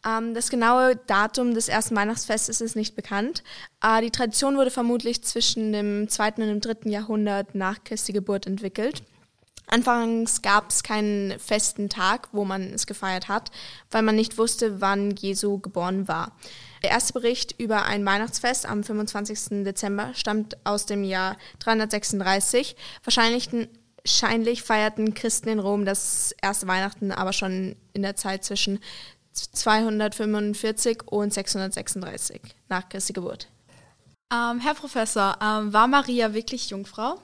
Ähm, 0.04 0.34
das 0.34 0.50
genaue 0.50 0.96
Datum 1.06 1.54
des 1.54 1.68
ersten 1.68 1.94
Weihnachtsfestes 1.94 2.60
ist 2.60 2.74
nicht 2.74 2.96
bekannt. 2.96 3.44
Äh, 3.82 4.00
die 4.02 4.10
Tradition 4.10 4.56
wurde 4.56 4.70
vermutlich 4.70 5.22
zwischen 5.22 5.72
dem 5.72 6.08
zweiten 6.08 6.42
und 6.42 6.48
dem 6.48 6.60
dritten 6.60 6.90
Jahrhundert 6.90 7.54
nach 7.54 7.84
Christi 7.84 8.12
Geburt 8.12 8.46
entwickelt. 8.46 9.04
Anfangs 9.66 10.42
gab 10.42 10.70
es 10.70 10.82
keinen 10.82 11.38
festen 11.38 11.88
Tag, 11.88 12.28
wo 12.32 12.44
man 12.44 12.72
es 12.74 12.86
gefeiert 12.86 13.28
hat, 13.28 13.50
weil 13.90 14.02
man 14.02 14.16
nicht 14.16 14.38
wusste, 14.38 14.80
wann 14.80 15.16
Jesu 15.16 15.58
geboren 15.58 16.06
war. 16.06 16.32
Der 16.82 16.90
erste 16.90 17.14
Bericht 17.14 17.54
über 17.58 17.84
ein 17.86 18.04
Weihnachtsfest 18.04 18.66
am 18.66 18.84
25. 18.84 19.64
Dezember 19.64 20.12
stammt 20.14 20.58
aus 20.64 20.84
dem 20.84 21.02
Jahr 21.02 21.38
336. 21.60 22.76
Wahrscheinlich, 23.02 23.48
wahrscheinlich 24.04 24.62
feierten 24.62 25.14
Christen 25.14 25.48
in 25.48 25.58
Rom 25.58 25.86
das 25.86 26.34
erste 26.42 26.66
Weihnachten 26.66 27.10
aber 27.10 27.32
schon 27.32 27.76
in 27.94 28.02
der 28.02 28.16
Zeit 28.16 28.44
zwischen 28.44 28.80
245 29.32 31.04
und 31.06 31.32
636 31.32 32.40
nach 32.68 32.88
Christi 32.88 33.14
Geburt. 33.14 33.48
Ähm, 34.32 34.60
Herr 34.60 34.74
Professor, 34.74 35.36
ähm, 35.42 35.72
war 35.72 35.86
Maria 35.86 36.34
wirklich 36.34 36.70
Jungfrau? 36.70 37.18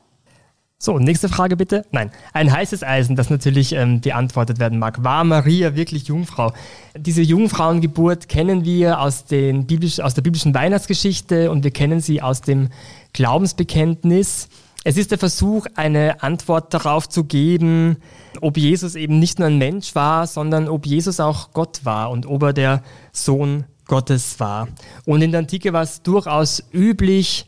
So, 0.83 0.99
nächste 0.99 1.29
Frage 1.29 1.59
bitte. 1.59 1.85
Nein, 1.91 2.11
ein 2.33 2.51
heißes 2.51 2.83
Eisen, 2.83 3.15
das 3.15 3.29
natürlich 3.29 3.75
ähm, 3.75 4.01
beantwortet 4.01 4.59
werden 4.59 4.79
mag. 4.79 5.05
War 5.05 5.25
Maria 5.25 5.75
wirklich 5.75 6.05
Jungfrau? 6.09 6.55
Diese 6.97 7.21
Jungfrauengeburt 7.21 8.31
kennen 8.31 8.65
wir 8.65 8.99
aus, 8.99 9.27
den 9.27 9.67
biblisch, 9.67 10.01
aus 10.01 10.15
der 10.15 10.23
biblischen 10.23 10.55
Weihnachtsgeschichte 10.55 11.51
und 11.51 11.65
wir 11.65 11.71
kennen 11.71 12.01
sie 12.01 12.23
aus 12.23 12.41
dem 12.41 12.71
Glaubensbekenntnis. 13.13 14.49
Es 14.83 14.97
ist 14.97 15.11
der 15.11 15.19
Versuch, 15.19 15.67
eine 15.75 16.23
Antwort 16.23 16.73
darauf 16.73 17.07
zu 17.07 17.25
geben, 17.25 17.99
ob 18.41 18.57
Jesus 18.57 18.95
eben 18.95 19.19
nicht 19.19 19.39
nur 19.39 19.49
ein 19.49 19.59
Mensch 19.59 19.95
war, 19.95 20.27
sondern 20.27 20.67
ob 20.67 20.87
Jesus 20.87 21.21
auch 21.21 21.53
Gott 21.53 21.85
war 21.85 22.11
und 22.11 22.25
ob 22.25 22.43
er 22.43 22.53
der 22.55 22.83
Sohn 23.13 23.65
Gottes 23.85 24.41
war. 24.41 24.69
Und 25.05 25.21
in 25.21 25.33
der 25.33 25.41
Antike 25.41 25.75
war 25.75 25.83
es 25.83 26.01
durchaus 26.01 26.63
üblich, 26.73 27.45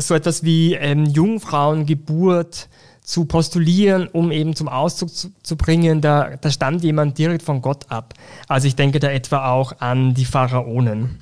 so 0.00 0.14
etwas 0.14 0.42
wie 0.42 0.74
ähm, 0.74 1.06
Jungfrauengeburt 1.06 2.68
zu 3.02 3.26
postulieren, 3.26 4.08
um 4.08 4.32
eben 4.32 4.56
zum 4.56 4.68
Ausdruck 4.68 5.14
zu, 5.14 5.28
zu 5.42 5.56
bringen, 5.56 6.00
da, 6.00 6.36
da 6.40 6.50
stammt 6.50 6.82
jemand 6.82 7.18
direkt 7.18 7.42
von 7.42 7.60
Gott 7.60 7.90
ab. 7.90 8.14
Also 8.48 8.66
ich 8.66 8.76
denke 8.76 8.98
da 8.98 9.10
etwa 9.10 9.50
auch 9.50 9.80
an 9.80 10.14
die 10.14 10.24
Pharaonen. 10.24 11.20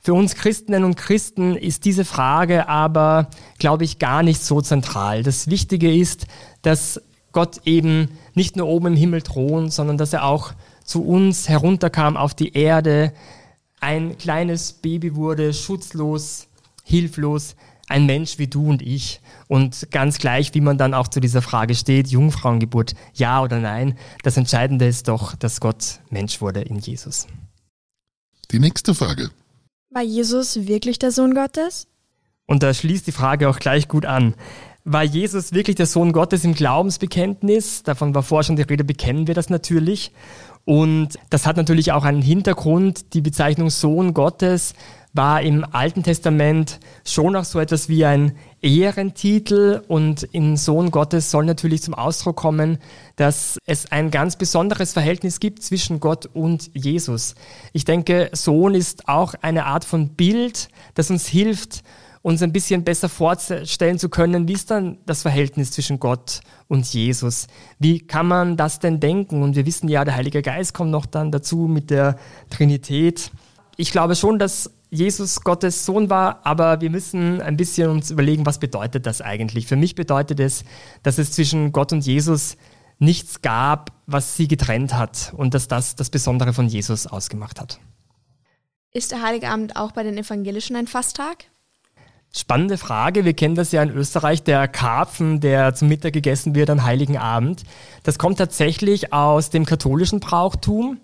Für 0.00 0.14
uns 0.14 0.34
Christinnen 0.34 0.84
und 0.84 0.96
Christen 0.96 1.56
ist 1.56 1.84
diese 1.84 2.04
Frage 2.04 2.68
aber, 2.68 3.28
glaube 3.58 3.84
ich, 3.84 3.98
gar 3.98 4.22
nicht 4.22 4.42
so 4.42 4.60
zentral. 4.60 5.22
Das 5.22 5.48
Wichtige 5.48 5.94
ist, 5.94 6.26
dass 6.62 7.00
Gott 7.32 7.62
eben 7.64 8.10
nicht 8.34 8.56
nur 8.56 8.68
oben 8.68 8.88
im 8.88 8.96
Himmel 8.96 9.22
thront, 9.22 9.72
sondern 9.72 9.98
dass 9.98 10.12
er 10.12 10.24
auch 10.24 10.52
zu 10.84 11.04
uns 11.04 11.48
herunterkam 11.48 12.16
auf 12.16 12.34
die 12.34 12.54
Erde, 12.54 13.12
ein 13.80 14.18
kleines 14.18 14.72
Baby 14.72 15.14
wurde, 15.14 15.52
schutzlos, 15.52 16.48
hilflos, 16.84 17.54
ein 17.88 18.06
Mensch 18.06 18.38
wie 18.38 18.46
du 18.46 18.68
und 18.68 18.82
ich. 18.82 19.20
Und 19.48 19.90
ganz 19.90 20.18
gleich, 20.18 20.54
wie 20.54 20.60
man 20.60 20.78
dann 20.78 20.94
auch 20.94 21.08
zu 21.08 21.20
dieser 21.20 21.42
Frage 21.42 21.74
steht, 21.74 22.08
Jungfrauengeburt, 22.08 22.94
ja 23.14 23.42
oder 23.42 23.58
nein, 23.58 23.98
das 24.22 24.36
Entscheidende 24.36 24.86
ist 24.86 25.08
doch, 25.08 25.34
dass 25.36 25.60
Gott 25.60 26.00
Mensch 26.10 26.40
wurde 26.40 26.60
in 26.60 26.78
Jesus. 26.78 27.26
Die 28.50 28.58
nächste 28.58 28.94
Frage. 28.94 29.30
War 29.90 30.02
Jesus 30.02 30.66
wirklich 30.66 30.98
der 30.98 31.12
Sohn 31.12 31.34
Gottes? 31.34 31.86
Und 32.46 32.62
da 32.62 32.72
schließt 32.72 33.06
die 33.06 33.12
Frage 33.12 33.48
auch 33.48 33.58
gleich 33.58 33.88
gut 33.88 34.06
an. 34.06 34.34
War 34.84 35.02
Jesus 35.02 35.52
wirklich 35.52 35.76
der 35.76 35.86
Sohn 35.86 36.12
Gottes 36.12 36.44
im 36.44 36.54
Glaubensbekenntnis? 36.54 37.82
Davon 37.82 38.14
war 38.14 38.22
vorher 38.22 38.44
schon 38.44 38.56
die 38.56 38.62
Rede, 38.62 38.84
bekennen 38.84 39.26
wir 39.26 39.34
das 39.34 39.50
natürlich. 39.50 40.12
Und 40.64 41.18
das 41.28 41.46
hat 41.46 41.58
natürlich 41.58 41.92
auch 41.92 42.04
einen 42.04 42.22
Hintergrund. 42.22 43.12
Die 43.12 43.20
Bezeichnung 43.20 43.68
Sohn 43.68 44.14
Gottes 44.14 44.74
war 45.12 45.42
im 45.42 45.64
Alten 45.72 46.02
Testament 46.02 46.80
schon 47.04 47.34
auch 47.36 47.44
so 47.44 47.58
etwas 47.58 47.88
wie 47.88 48.04
ein 48.04 48.32
Ehrentitel 48.60 49.82
und 49.88 50.22
in 50.22 50.56
Sohn 50.56 50.90
Gottes 50.90 51.30
soll 51.30 51.44
natürlich 51.44 51.82
zum 51.82 51.94
Ausdruck 51.94 52.36
kommen, 52.36 52.78
dass 53.16 53.58
es 53.66 53.90
ein 53.90 54.10
ganz 54.10 54.36
besonderes 54.36 54.92
Verhältnis 54.92 55.40
gibt 55.40 55.62
zwischen 55.62 56.00
Gott 56.00 56.26
und 56.26 56.70
Jesus. 56.74 57.34
Ich 57.72 57.84
denke, 57.84 58.30
Sohn 58.32 58.74
ist 58.74 59.08
auch 59.08 59.34
eine 59.40 59.66
Art 59.66 59.84
von 59.84 60.10
Bild, 60.10 60.68
das 60.94 61.10
uns 61.10 61.26
hilft, 61.26 61.82
uns 62.22 62.42
ein 62.42 62.52
bisschen 62.52 62.84
besser 62.84 63.08
vorstellen 63.08 63.98
zu 63.98 64.08
können, 64.08 64.48
wie 64.48 64.52
ist 64.52 64.70
dann 64.70 64.98
das 65.06 65.22
Verhältnis 65.22 65.70
zwischen 65.70 66.00
Gott 66.00 66.40
und 66.66 66.86
Jesus? 66.86 67.46
Wie 67.78 68.00
kann 68.00 68.26
man 68.26 68.56
das 68.56 68.80
denn 68.80 69.00
denken? 69.00 69.42
Und 69.42 69.56
wir 69.56 69.66
wissen 69.66 69.88
ja, 69.88 70.04
der 70.04 70.16
Heilige 70.16 70.42
Geist 70.42 70.74
kommt 70.74 70.90
noch 70.90 71.06
dann 71.06 71.30
dazu 71.30 71.68
mit 71.68 71.90
der 71.90 72.18
Trinität. 72.50 73.30
Ich 73.76 73.92
glaube 73.92 74.16
schon, 74.16 74.38
dass 74.38 74.70
Jesus 74.90 75.42
Gottes 75.42 75.84
Sohn 75.84 76.08
war, 76.08 76.40
aber 76.44 76.80
wir 76.80 76.90
müssen 76.90 77.42
ein 77.42 77.56
bisschen 77.56 77.90
uns 77.90 78.10
überlegen, 78.10 78.46
was 78.46 78.58
bedeutet 78.58 79.04
das 79.06 79.20
eigentlich? 79.20 79.66
Für 79.66 79.76
mich 79.76 79.94
bedeutet 79.94 80.40
es, 80.40 80.64
dass 81.02 81.18
es 81.18 81.32
zwischen 81.32 81.72
Gott 81.72 81.92
und 81.92 82.06
Jesus 82.06 82.56
nichts 82.98 83.42
gab, 83.42 83.92
was 84.06 84.36
sie 84.36 84.48
getrennt 84.48 84.94
hat 84.94 85.32
und 85.36 85.54
dass 85.54 85.68
das 85.68 85.94
das 85.94 86.10
Besondere 86.10 86.52
von 86.52 86.68
Jesus 86.68 87.06
ausgemacht 87.06 87.60
hat. 87.60 87.78
Ist 88.92 89.12
der 89.12 89.22
Heilige 89.22 89.50
Abend 89.50 89.76
auch 89.76 89.92
bei 89.92 90.02
den 90.02 90.16
Evangelischen 90.16 90.74
ein 90.74 90.86
Fasttag? 90.86 91.44
Spannende 92.34 92.76
Frage. 92.76 93.24
Wir 93.24 93.32
kennen 93.32 93.54
das 93.54 93.72
ja 93.72 93.82
in 93.82 93.90
Österreich, 93.90 94.42
der 94.42 94.68
Karpfen, 94.68 95.40
der 95.40 95.74
zum 95.74 95.88
Mittag 95.88 96.12
gegessen 96.12 96.54
wird 96.54 96.68
am 96.68 96.84
Heiligen 96.84 97.16
Abend. 97.16 97.62
Das 98.02 98.18
kommt 98.18 98.38
tatsächlich 98.38 99.12
aus 99.12 99.50
dem 99.50 99.64
katholischen 99.64 100.20
Brauchtum. 100.20 100.98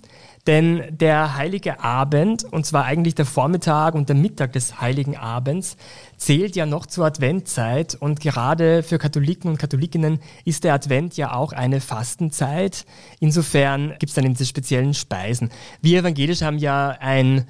Denn 0.46 0.82
der 0.90 1.36
heilige 1.36 1.82
Abend, 1.82 2.44
und 2.44 2.66
zwar 2.66 2.84
eigentlich 2.84 3.14
der 3.14 3.24
Vormittag 3.24 3.94
und 3.94 4.10
der 4.10 4.16
Mittag 4.16 4.52
des 4.52 4.78
heiligen 4.78 5.16
Abends, 5.16 5.78
zählt 6.18 6.54
ja 6.54 6.66
noch 6.66 6.84
zur 6.84 7.06
Adventzeit. 7.06 7.94
Und 7.94 8.20
gerade 8.20 8.82
für 8.82 8.98
Katholiken 8.98 9.50
und 9.50 9.58
Katholikinnen 9.58 10.20
ist 10.44 10.64
der 10.64 10.74
Advent 10.74 11.16
ja 11.16 11.32
auch 11.32 11.52
eine 11.52 11.80
Fastenzeit. 11.80 12.84
Insofern 13.20 13.94
gibt 13.98 14.10
es 14.10 14.14
dann 14.14 14.26
diese 14.26 14.44
speziellen 14.44 14.92
Speisen. 14.92 15.50
Wir 15.80 16.00
evangelisch 16.00 16.42
haben 16.42 16.58
ja 16.58 16.90
ein 17.00 17.46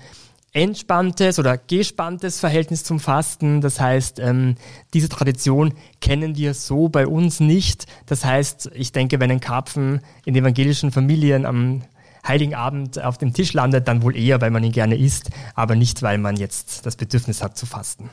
entspanntes 0.52 1.40
oder 1.40 1.58
gespanntes 1.58 2.38
Verhältnis 2.38 2.84
zum 2.84 3.00
Fasten. 3.00 3.60
Das 3.60 3.80
heißt, 3.80 4.20
ähm, 4.20 4.54
diese 4.94 5.08
Tradition 5.08 5.74
kennen 6.00 6.36
wir 6.36 6.54
so 6.54 6.88
bei 6.88 7.08
uns 7.08 7.40
nicht. 7.40 7.86
Das 8.06 8.24
heißt, 8.24 8.70
ich 8.72 8.92
denke, 8.92 9.18
wenn 9.18 9.32
ein 9.32 9.40
Karpfen 9.40 10.00
in 10.24 10.36
evangelischen 10.36 10.92
Familien 10.92 11.44
am 11.44 11.82
Heiligen 12.26 12.54
Abend 12.54 13.02
auf 13.02 13.18
dem 13.18 13.34
Tisch 13.34 13.52
landet, 13.52 13.86
dann 13.86 14.02
wohl 14.02 14.16
eher, 14.16 14.40
weil 14.40 14.50
man 14.50 14.64
ihn 14.64 14.72
gerne 14.72 14.96
isst, 14.96 15.30
aber 15.54 15.76
nicht, 15.76 16.02
weil 16.02 16.18
man 16.18 16.36
jetzt 16.36 16.86
das 16.86 16.96
Bedürfnis 16.96 17.42
hat 17.42 17.58
zu 17.58 17.66
fasten. 17.66 18.10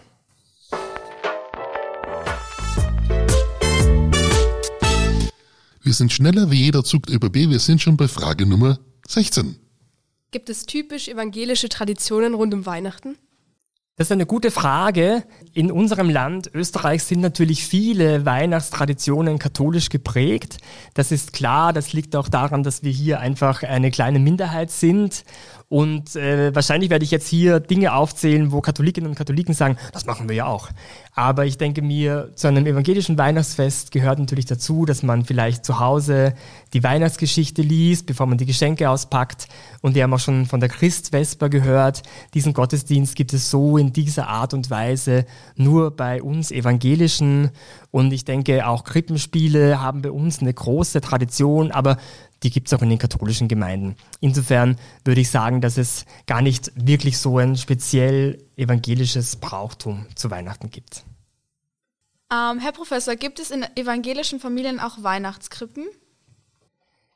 Wir 5.84 5.94
sind 5.94 6.12
schneller 6.12 6.52
wie 6.52 6.62
jeder 6.62 6.84
Zug 6.84 7.10
über 7.10 7.30
B. 7.30 7.50
Wir 7.50 7.60
sind 7.60 7.82
schon 7.82 7.98
bei 7.98 8.08
Frage 8.08 8.46
Nummer 8.46 8.80
16. 9.08 9.56
Gibt 10.30 10.50
es 10.50 10.66
typisch 10.66 11.08
evangelische 11.08 11.70
Traditionen 11.70 12.34
rund 12.34 12.54
um 12.54 12.66
Weihnachten? 12.66 13.18
Das 13.98 14.08
ist 14.08 14.12
eine 14.14 14.26
gute 14.26 14.52
Frage. 14.52 15.24
In 15.54 15.70
unserem 15.70 16.10
Land, 16.10 16.50
Österreich, 16.54 17.04
sind 17.04 17.20
natürlich 17.20 17.66
viele 17.66 18.26
Weihnachtstraditionen 18.26 19.38
katholisch 19.38 19.90
geprägt. 19.90 20.58
Das 20.94 21.12
ist 21.12 21.34
klar, 21.34 21.74
das 21.74 21.92
liegt 21.94 22.16
auch 22.16 22.30
daran, 22.30 22.64
dass 22.64 22.84
wir 22.84 22.92
hier 22.92 23.20
einfach 23.20 23.64
eine 23.64 23.92
kleine 23.92 24.20
Minderheit 24.20 24.72
sind 24.72 25.26
und 25.72 26.18
äh, 26.18 26.54
wahrscheinlich 26.54 26.90
werde 26.90 27.06
ich 27.06 27.12
jetzt 27.12 27.30
hier 27.30 27.62
Dinge 27.62 27.94
aufzählen, 27.94 28.52
wo 28.52 28.60
Katholikinnen 28.60 29.10
und 29.10 29.16
Katholiken 29.16 29.54
sagen, 29.54 29.78
das 29.94 30.06
machen 30.06 30.28
wir 30.28 30.36
ja 30.36 30.46
auch. 30.46 30.68
Aber 31.16 31.46
ich 31.46 31.58
denke 31.58 31.82
mir, 31.82 32.32
zu 32.36 32.50
einem 32.50 32.66
evangelischen 32.66 33.18
Weihnachtsfest 33.18 33.94
gehört 33.94 34.20
natürlich 34.20 34.46
dazu, 34.46 34.86
dass 34.86 35.02
man 35.02 35.24
vielleicht 35.24 35.64
zu 35.64 35.80
Hause 35.80 36.34
die 36.74 36.84
Weihnachtsgeschichte 36.84 37.62
liest, 37.62 38.06
bevor 38.06 38.28
man 38.28 38.38
die 38.38 38.46
Geschenke 38.46 38.90
auspackt. 38.90 39.48
Und 39.80 39.96
wir 39.96 40.04
haben 40.04 40.14
auch 40.14 40.20
schon 40.20 40.46
von 40.46 40.60
der 40.60 40.68
Christvesper 40.68 41.48
gehört. 41.48 42.04
Diesen 42.34 42.52
Gottesdienst 42.52 43.16
gibt 43.16 43.32
es 43.32 43.50
so 43.50 43.78
in 43.78 43.94
dieser 43.94 44.28
Art 44.28 44.54
und 44.54 44.70
Weise 44.70 45.26
nur 45.56 45.96
bei 45.96 46.22
uns 46.22 46.52
Evangelischen. 46.52 47.50
Und 47.92 48.12
ich 48.14 48.26
denke, 48.26 48.68
auch 48.68 48.84
Krippenspiele 48.84 49.82
haben 49.82 50.02
bei 50.02 50.12
uns 50.12 50.40
eine 50.40 50.54
große 50.54 51.02
Tradition. 51.02 51.72
Aber 51.72 51.98
die 52.44 52.50
gibt 52.50 52.68
es 52.68 52.74
auch 52.74 52.82
in 52.82 52.90
den 52.90 52.98
katholischen 52.98 53.48
Gemeinden. 53.48 53.96
Insofern 54.20 54.78
würde 55.04 55.22
ich 55.22 55.30
sagen, 55.30 55.62
dass 55.62 55.78
es 55.78 56.06
gar 56.26 56.42
nicht 56.42 56.72
wirklich 56.76 57.18
so 57.18 57.38
ein 57.38 57.58
speziell 57.58 58.44
evangelisches 58.56 59.36
Brauchtum 59.36 60.06
zu 60.16 60.32
Weihnachten 60.32 60.72
gibt. 60.72 61.04
Ähm, 62.32 62.60
Herr 62.60 62.72
Professor, 62.72 63.16
gibt 63.16 63.40
es 63.40 63.52
in 63.52 63.66
evangelischen 63.76 64.40
Familien 64.40 64.80
auch 64.80 65.04
Weihnachtskrippen? 65.04 65.86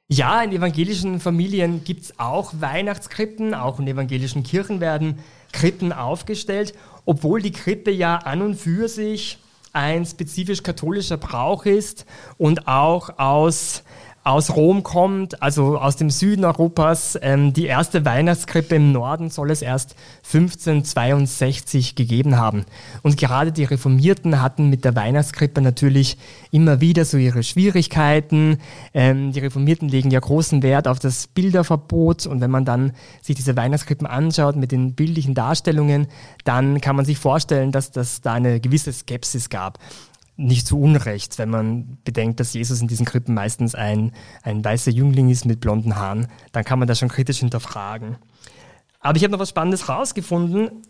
Ja, 0.08 0.44
in 0.44 0.52
evangelischen 0.52 1.20
Familien 1.20 1.84
gibt 1.84 2.04
es 2.04 2.20
auch 2.20 2.54
Weihnachtskrippen, 2.60 3.56
auch 3.56 3.80
in 3.80 3.88
evangelischen 3.88 4.44
Kirchen 4.44 4.80
werden 4.80 5.20
Krippen 5.52 5.94
aufgestellt, 5.94 6.76
obwohl 7.06 7.42
die 7.42 7.54
Krippe 7.54 7.90
ja 7.90 8.18
an 8.18 8.44
und 8.44 8.56
für 8.56 8.88
sich 8.88 9.40
ein 9.76 10.06
spezifisch 10.06 10.64
katholischer 10.64 11.18
Brauch 11.18 11.66
ist 11.66 12.06
und 12.38 12.68
auch 12.68 13.20
aus 13.20 13.84
aus 14.26 14.56
Rom 14.56 14.82
kommt, 14.82 15.44
also 15.44 15.78
aus 15.78 15.98
dem 15.98 16.10
Süden 16.10 16.46
Europas. 16.46 17.18
Ähm, 17.22 17.54
die 17.54 17.68
erste 17.68 18.06
Weihnachtskrippe 18.06 18.76
im 18.76 18.92
Norden 18.92 19.30
soll 19.30 19.52
es 19.52 19.62
erst 19.62 19.96
1562 20.24 21.94
gegeben 21.94 22.36
haben. 22.36 22.66
Und 23.04 23.18
gerade 23.18 23.52
die 23.52 23.66
Reformierten 23.66 24.42
hatten 24.42 24.72
mit 24.72 24.84
der 24.84 24.96
Weihnachtskrippe 24.96 25.62
natürlich 25.62 26.18
immer 26.50 26.82
wieder 26.82 27.06
so 27.06 27.18
ihre 27.18 27.44
Schwierigkeiten. 27.44 28.58
Ähm, 28.96 29.32
die 29.32 29.42
Reformierten 29.42 29.90
legen 29.90 30.10
ja 30.10 30.20
großen 30.20 30.64
Wert 30.64 30.88
auf 30.88 30.98
das 30.98 31.28
Bilderverbot. 31.28 32.26
Und 32.26 32.42
wenn 32.42 32.52
man 32.52 32.66
dann 32.66 32.94
sich 33.22 33.36
diese 33.36 33.56
Weihnachtskrippen 33.56 34.08
anschaut 34.08 34.56
mit 34.56 34.72
den 34.72 34.96
bildlichen 34.96 35.36
Darstellungen, 35.36 36.08
dann 36.44 36.82
kann 36.82 36.96
man 36.96 37.06
sich 37.06 37.20
vorstellen, 37.20 37.72
dass 37.72 37.92
das 37.92 38.22
da 38.22 38.34
eine 38.34 38.60
gewisse 38.60 38.92
Skepsis 38.92 39.50
gab 39.50 39.78
nicht 40.38 40.68
zu 40.68 40.80
Unrecht, 40.80 41.38
wenn 41.38 41.50
man 41.50 41.98
bedenkt, 42.04 42.40
dass 42.40 42.54
Jesus 42.54 42.82
in 42.82 42.88
diesen 42.88 43.06
Krippen 43.06 43.34
meistens 43.34 43.76
ein, 43.76 44.12
ein 44.44 44.64
weißer 44.64 44.92
Jüngling 44.92 45.30
ist 45.30 45.46
mit 45.46 45.62
blonden 45.62 45.96
Haaren, 45.96 46.28
dann 46.52 46.64
kann 46.64 46.80
man 46.80 46.88
das 46.88 47.00
schon 47.00 47.10
kritisch 47.10 47.40
hinterfragen. 47.40 48.18
Aber 49.00 49.18
ich 49.18 49.24
habe 49.24 49.32
noch 49.32 49.40
was 49.40 49.50
Spannendes 49.50 49.88
rausgefunden. 49.88 50.82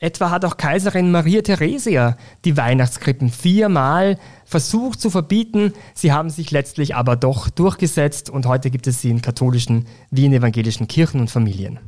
Etwa 0.00 0.30
hat 0.30 0.44
auch 0.44 0.56
Kaiserin 0.56 1.10
Maria 1.10 1.42
Theresia 1.42 2.16
die 2.44 2.56
Weihnachtskrippen 2.56 3.30
viermal 3.30 4.18
versucht 4.44 5.00
zu 5.00 5.10
verbieten. 5.10 5.72
Sie 5.94 6.12
haben 6.12 6.30
sich 6.30 6.50
letztlich 6.50 6.94
aber 6.94 7.16
doch 7.16 7.50
durchgesetzt 7.50 8.30
und 8.30 8.46
heute 8.46 8.70
gibt 8.70 8.86
es 8.86 9.00
sie 9.00 9.10
in 9.10 9.22
katholischen 9.22 9.86
wie 10.10 10.24
in 10.24 10.32
evangelischen 10.32 10.88
Kirchen 10.88 11.20
und 11.20 11.30
Familien. 11.30 11.80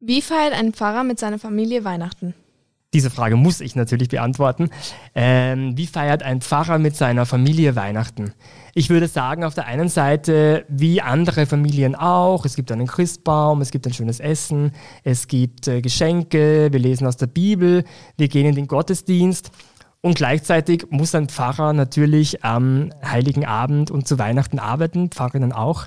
Wie 0.00 0.22
feiert 0.22 0.52
ein 0.52 0.72
Pfarrer 0.72 1.02
mit 1.02 1.18
seiner 1.18 1.38
Familie 1.38 1.84
Weihnachten? 1.84 2.34
Diese 2.96 3.10
Frage 3.10 3.36
muss 3.36 3.60
ich 3.60 3.76
natürlich 3.76 4.08
beantworten. 4.08 4.70
Ähm, 5.14 5.76
wie 5.76 5.86
feiert 5.86 6.22
ein 6.22 6.40
Pfarrer 6.40 6.78
mit 6.78 6.96
seiner 6.96 7.26
Familie 7.26 7.76
Weihnachten? 7.76 8.32
Ich 8.72 8.88
würde 8.88 9.06
sagen, 9.06 9.44
auf 9.44 9.52
der 9.52 9.66
einen 9.66 9.90
Seite, 9.90 10.64
wie 10.70 11.02
andere 11.02 11.44
Familien 11.44 11.94
auch, 11.94 12.46
es 12.46 12.56
gibt 12.56 12.72
einen 12.72 12.86
Christbaum, 12.86 13.60
es 13.60 13.70
gibt 13.70 13.86
ein 13.86 13.92
schönes 13.92 14.18
Essen, 14.18 14.72
es 15.04 15.28
gibt 15.28 15.68
äh, 15.68 15.82
Geschenke, 15.82 16.72
wir 16.72 16.80
lesen 16.80 17.06
aus 17.06 17.18
der 17.18 17.26
Bibel, 17.26 17.84
wir 18.16 18.28
gehen 18.28 18.46
in 18.46 18.54
den 18.54 18.66
Gottesdienst. 18.66 19.50
Und 20.00 20.14
gleichzeitig 20.14 20.86
muss 20.88 21.14
ein 21.14 21.28
Pfarrer 21.28 21.74
natürlich 21.74 22.44
am 22.44 22.94
Heiligen 23.04 23.44
Abend 23.44 23.90
und 23.90 24.08
zu 24.08 24.18
Weihnachten 24.18 24.58
arbeiten, 24.58 25.10
Pfarrerinnen 25.10 25.52
auch. 25.52 25.84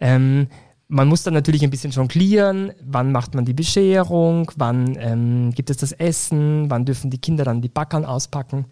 Ähm, 0.00 0.48
man 0.90 1.06
muss 1.06 1.22
dann 1.22 1.34
natürlich 1.34 1.62
ein 1.62 1.70
bisschen 1.70 1.92
jonglieren, 1.92 2.72
wann 2.84 3.12
macht 3.12 3.36
man 3.36 3.44
die 3.44 3.54
Bescherung, 3.54 4.50
wann 4.56 4.96
ähm, 4.98 5.52
gibt 5.54 5.70
es 5.70 5.76
das 5.76 5.92
Essen, 5.92 6.68
wann 6.68 6.84
dürfen 6.84 7.10
die 7.10 7.18
Kinder 7.18 7.44
dann 7.44 7.62
die 7.62 7.68
Backern 7.68 8.04
auspacken. 8.04 8.64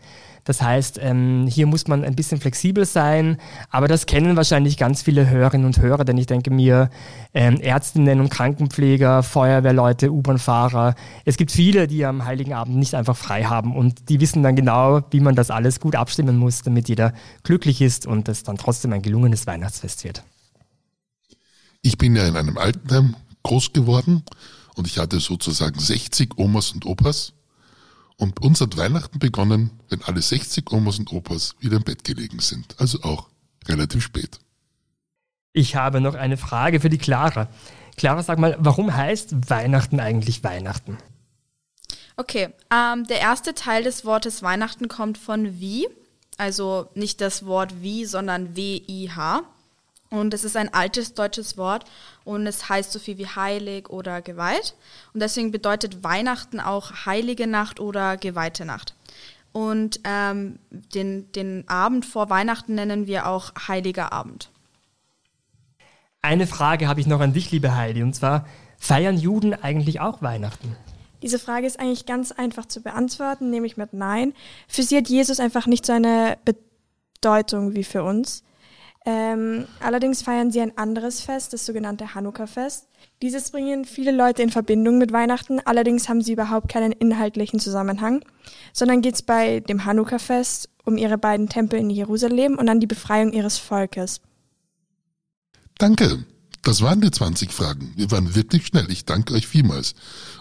Das 0.42 0.60
heißt, 0.60 0.98
ähm, 1.00 1.46
hier 1.48 1.66
muss 1.66 1.87
man 1.87 2.04
ein 2.04 2.16
bisschen 2.16 2.40
flexibel 2.40 2.87
sein, 2.87 3.37
aber 3.70 3.87
das 3.87 4.06
kennen 4.06 4.37
wahrscheinlich 4.37 4.76
ganz 4.76 5.02
viele 5.02 5.30
Hörerinnen 5.30 5.66
und 5.66 5.78
Hörer, 5.80 6.04
denn 6.04 6.18
ich 6.18 6.26
denke 6.26 6.50
mir, 6.50 6.90
ähm, 7.34 7.60
Ärztinnen 7.60 8.18
und 8.20 8.30
Krankenpfleger, 8.30 9.22
Feuerwehrleute, 9.22 10.11
U-Bahn-Fahrer, 10.11 10.96
es 11.24 11.37
gibt 11.37 11.52
viele, 11.52 11.87
die 11.87 12.04
am 12.04 12.24
Heiligen 12.24 12.52
Abend 12.52 12.76
nicht 12.76 12.94
einfach 12.94 13.16
frei 13.16 13.44
haben. 13.44 13.76
Und 13.76 14.09
die 14.09 14.20
wissen 14.20 14.42
dann 14.42 14.57
genau, 14.57 15.02
wie 15.11 15.20
man 15.20 15.37
das 15.37 15.50
alles 15.50 15.78
gut 15.78 15.94
abstimmen 15.94 16.37
muss, 16.37 16.62
damit 16.62 16.88
jeder 16.88 17.12
glücklich 17.44 17.81
ist 17.81 18.07
und 18.07 18.28
es 18.28 18.42
dann 18.42 18.57
trotzdem 18.57 18.92
ein 18.92 19.02
gelungenes 19.02 19.46
Weihnachtsfest 19.46 20.02
wird. 20.02 20.24
Ich 21.83 21.99
bin 21.99 22.17
ja 22.17 22.27
in 22.27 22.37
einem 22.37 22.59
Altenheim 22.59 23.17
groß 23.43 23.73
geworden 23.73 24.25
und 24.75 24.87
ich 24.87 24.99
hatte 24.99 25.21
sozusagen 25.21 25.79
60 25.79 26.38
Omas 26.38 26.73
und 26.73 26.87
Opas. 26.87 27.33
Und 28.17 28.41
uns 28.41 28.61
hat 28.61 28.77
Weihnachten 28.77 29.21
begonnen, 29.21 29.71
wenn 29.88 30.03
alle 30.03 30.21
60 30.21 30.73
Omas 30.73 30.99
und 30.99 31.12
Opas 31.12 31.55
wieder 31.61 31.77
im 31.77 31.85
Bett 31.85 32.03
gelegen 32.03 32.41
sind. 32.41 32.75
Also 32.79 33.03
auch 33.03 33.29
relativ 33.69 34.03
spät. 34.03 34.41
Ich 35.53 35.77
habe 35.77 36.01
noch 36.01 36.14
eine 36.14 36.37
Frage 36.37 36.81
für 36.81 36.91
die 36.91 36.99
Clara. 36.99 37.49
Clara, 37.97 38.23
sag 38.23 38.38
mal, 38.38 38.57
warum 38.61 38.95
heißt 38.95 39.51
Weihnachten 39.51 40.01
eigentlich 40.01 40.45
Weihnachten? 40.45 40.99
Okay, 42.17 42.49
ähm, 42.73 43.07
der 43.07 43.21
erste 43.21 43.55
Teil 43.55 43.85
des 43.85 44.05
Wortes 44.05 44.43
Weihnachten 44.43 44.88
kommt 44.88 45.19
von 45.19 45.61
wie, 45.61 45.88
also 46.37 46.91
nicht 46.95 47.21
das 47.21 47.47
Wort 47.47 47.81
wie, 47.81 48.05
sondern 48.05 48.57
W-I-H. 48.57 49.43
Und 50.11 50.33
es 50.33 50.44
ist 50.44 50.57
ein 50.57 50.73
altes 50.73 51.14
deutsches 51.14 51.59
Wort 51.59 51.85
und 52.25 52.47
es 52.47 52.68
heißt 52.68 52.92
so 52.92 52.99
viel 52.99 53.18
wie 53.18 53.27
heilig 53.27 53.90
oder 53.90 54.23
geweiht. 54.23 54.75
Und 55.12 55.21
deswegen 55.21 55.51
bedeutet 55.51 56.03
Weihnachten 56.03 56.61
auch 56.61 57.05
heilige 57.05 57.47
Nacht 57.47 57.79
oder 57.79 58.16
geweihte 58.16 58.64
Nacht. 58.64 58.94
Und 59.53 60.01
ähm, 60.05 60.59
den, 60.71 61.31
den 61.33 61.68
Abend 61.68 62.07
vor 62.07 62.31
Weihnachten 62.31 62.75
nennen 62.75 63.07
wir 63.07 63.27
auch 63.27 63.53
heiliger 63.66 64.12
Abend. 64.12 64.51
Eine 66.23 66.47
Frage 66.47 66.88
habe 66.88 67.01
ich 67.01 67.07
noch 67.07 67.21
an 67.21 67.33
dich, 67.33 67.51
liebe 67.51 67.75
Heidi, 67.75 68.03
und 68.03 68.14
zwar, 68.14 68.47
feiern 68.79 69.16
Juden 69.16 69.55
eigentlich 69.55 70.01
auch 70.01 70.23
Weihnachten? 70.23 70.77
Diese 71.23 71.38
Frage 71.38 71.66
ist 71.66 71.81
eigentlich 71.81 72.07
ganz 72.07 72.33
einfach 72.33 72.66
zu 72.66 72.81
beantworten, 72.81 73.51
nämlich 73.51 73.77
mit 73.77 73.92
Nein. 73.92 74.35
Für 74.68 74.83
sie 74.83 74.97
hat 74.97 75.09
Jesus 75.09 75.40
einfach 75.40 75.66
nicht 75.66 75.85
so 75.85 75.92
eine 75.92 76.38
Bedeutung 76.44 77.75
wie 77.75 77.85
für 77.85 78.05
uns. 78.05 78.44
Ähm, 79.11 79.64
allerdings 79.81 80.21
feiern 80.21 80.51
sie 80.51 80.61
ein 80.61 80.77
anderes 80.77 81.23
Fest, 81.23 81.55
das 81.55 81.64
sogenannte 81.64 82.14
Hanukkah-Fest. 82.14 82.88
Dieses 83.23 83.51
bringen 83.51 83.87
viele 83.87 84.12
Leute 84.12 84.42
in 84.42 84.51
Verbindung 84.51 84.99
mit 84.99 85.14
Weihnachten, 85.14 85.61
allerdings 85.64 86.11
haben 86.11 86.21
sie 86.21 86.35
überhaupt 86.35 86.68
keinen 86.68 86.92
inhaltlichen 86.92 87.59
Zusammenhang, 87.59 88.23
sondern 88.75 89.01
geht 89.01 89.14
es 89.14 89.23
bei 89.23 89.61
dem 89.61 89.87
Hanukkah-Fest 89.87 90.68
um 90.85 90.99
ihre 90.99 91.16
beiden 91.16 91.49
Tempel 91.49 91.81
in 91.81 91.88
Jerusalem 91.88 92.59
und 92.59 92.68
an 92.68 92.81
die 92.81 92.87
Befreiung 92.87 93.33
ihres 93.33 93.57
Volkes. 93.57 94.21
Danke. 95.79 96.27
Das 96.62 96.83
waren 96.83 97.01
die 97.01 97.11
20 97.11 97.51
Fragen. 97.51 97.94
Wir 97.97 98.11
waren 98.11 98.35
wirklich 98.35 98.66
schnell. 98.66 98.90
Ich 98.90 99.07
danke 99.07 99.33
euch 99.33 99.47
vielmals. 99.47 99.94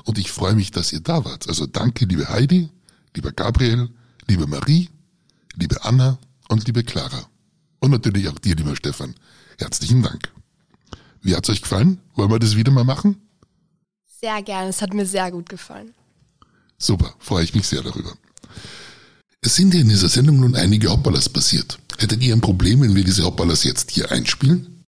Und 0.03 0.17
ich 0.17 0.29
freue 0.29 0.55
mich, 0.55 0.71
dass 0.71 0.91
ihr 0.91 0.99
da 0.99 1.23
wart. 1.23 1.47
Also 1.47 1.67
danke, 1.67 2.03
liebe 2.03 2.27
Heidi, 2.27 2.69
lieber 3.15 3.31
Gabriel, 3.31 3.87
liebe 4.27 4.45
Marie, 4.45 4.89
liebe 5.55 5.85
Anna 5.85 6.19
und 6.49 6.67
liebe 6.67 6.83
Clara. 6.83 7.29
Und 7.87 7.91
natürlich 7.91 8.27
auch 8.27 8.37
dir, 8.37 8.53
lieber 8.53 8.75
Stefan. 8.75 9.15
Herzlichen 9.57 10.03
Dank. 10.03 10.29
Wie 11.21 11.33
hat's 11.33 11.49
euch 11.49 11.61
gefallen? 11.61 11.99
Wollen 12.15 12.29
wir 12.29 12.37
das 12.37 12.57
wieder 12.57 12.69
mal 12.69 12.83
machen? 12.83 13.15
Sehr 14.19 14.41
gerne, 14.41 14.67
es 14.67 14.81
hat 14.81 14.93
mir 14.93 15.05
sehr 15.05 15.31
gut 15.31 15.47
gefallen. 15.47 15.93
Super, 16.77 17.13
freue 17.17 17.45
ich 17.45 17.55
mich 17.55 17.65
sehr 17.65 17.81
darüber. 17.81 18.11
Es 19.39 19.55
sind 19.55 19.73
ja 19.73 19.79
in 19.79 19.87
dieser 19.87 20.09
Sendung 20.09 20.41
nun 20.41 20.53
einige 20.57 20.89
Hoppalas 20.89 21.29
passiert. 21.29 21.79
Hättet 21.97 22.21
ihr 22.21 22.35
ein 22.35 22.41
Problem, 22.41 22.81
wenn 22.81 22.93
wir 22.93 23.05
diese 23.05 23.23
Hoppalas 23.23 23.63
jetzt 23.63 23.91
hier 23.91 24.11
einspielen? 24.11 24.83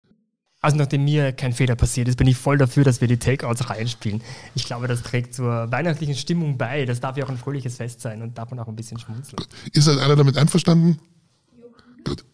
Also 0.63 0.79
nachdem 0.79 1.05
mir 1.05 1.33
kein 1.33 1.53
Fehler 1.53 1.77
passiert 1.77 2.09
ist, 2.09 2.17
bin 2.17 2.27
ich 2.27 2.39
voll 2.39 2.57
dafür, 2.57 2.83
dass 2.83 3.03
wir 3.03 3.09
die 3.09 3.19
Takeouts 3.19 3.69
reinspielen. 3.69 4.23
Ich 4.55 4.65
glaube, 4.65 4.89
das 4.89 5.03
trägt 5.03 5.35
zur 5.35 5.71
weihnachtlichen 5.71 6.15
Stimmung 6.15 6.57
bei. 6.57 6.87
Das 6.87 7.01
darf 7.01 7.19
ja 7.19 7.27
auch 7.27 7.29
ein 7.29 7.37
fröhliches 7.37 7.77
Fest 7.77 8.01
sein 8.01 8.23
und 8.23 8.39
darf 8.39 8.49
man 8.49 8.59
auch 8.59 8.69
ein 8.69 8.75
bisschen 8.75 8.99
schmunzeln. 8.99 9.37
Gut. 9.37 9.49
Ist 9.73 9.87
halt 9.87 9.99
einer 9.99 10.17
damit 10.17 10.39
einverstanden? 10.39 10.99
Gut 12.03 12.25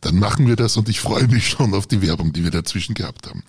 dann 0.00 0.18
machen 0.18 0.46
wir 0.46 0.56
das 0.56 0.76
und 0.76 0.88
ich 0.88 1.00
freue 1.00 1.28
mich 1.28 1.48
schon 1.48 1.74
auf 1.74 1.86
die 1.86 2.02
Werbung, 2.02 2.32
die 2.32 2.44
wir 2.44 2.50
dazwischen 2.50 2.94
gehabt 2.94 3.28
haben. 3.28 3.42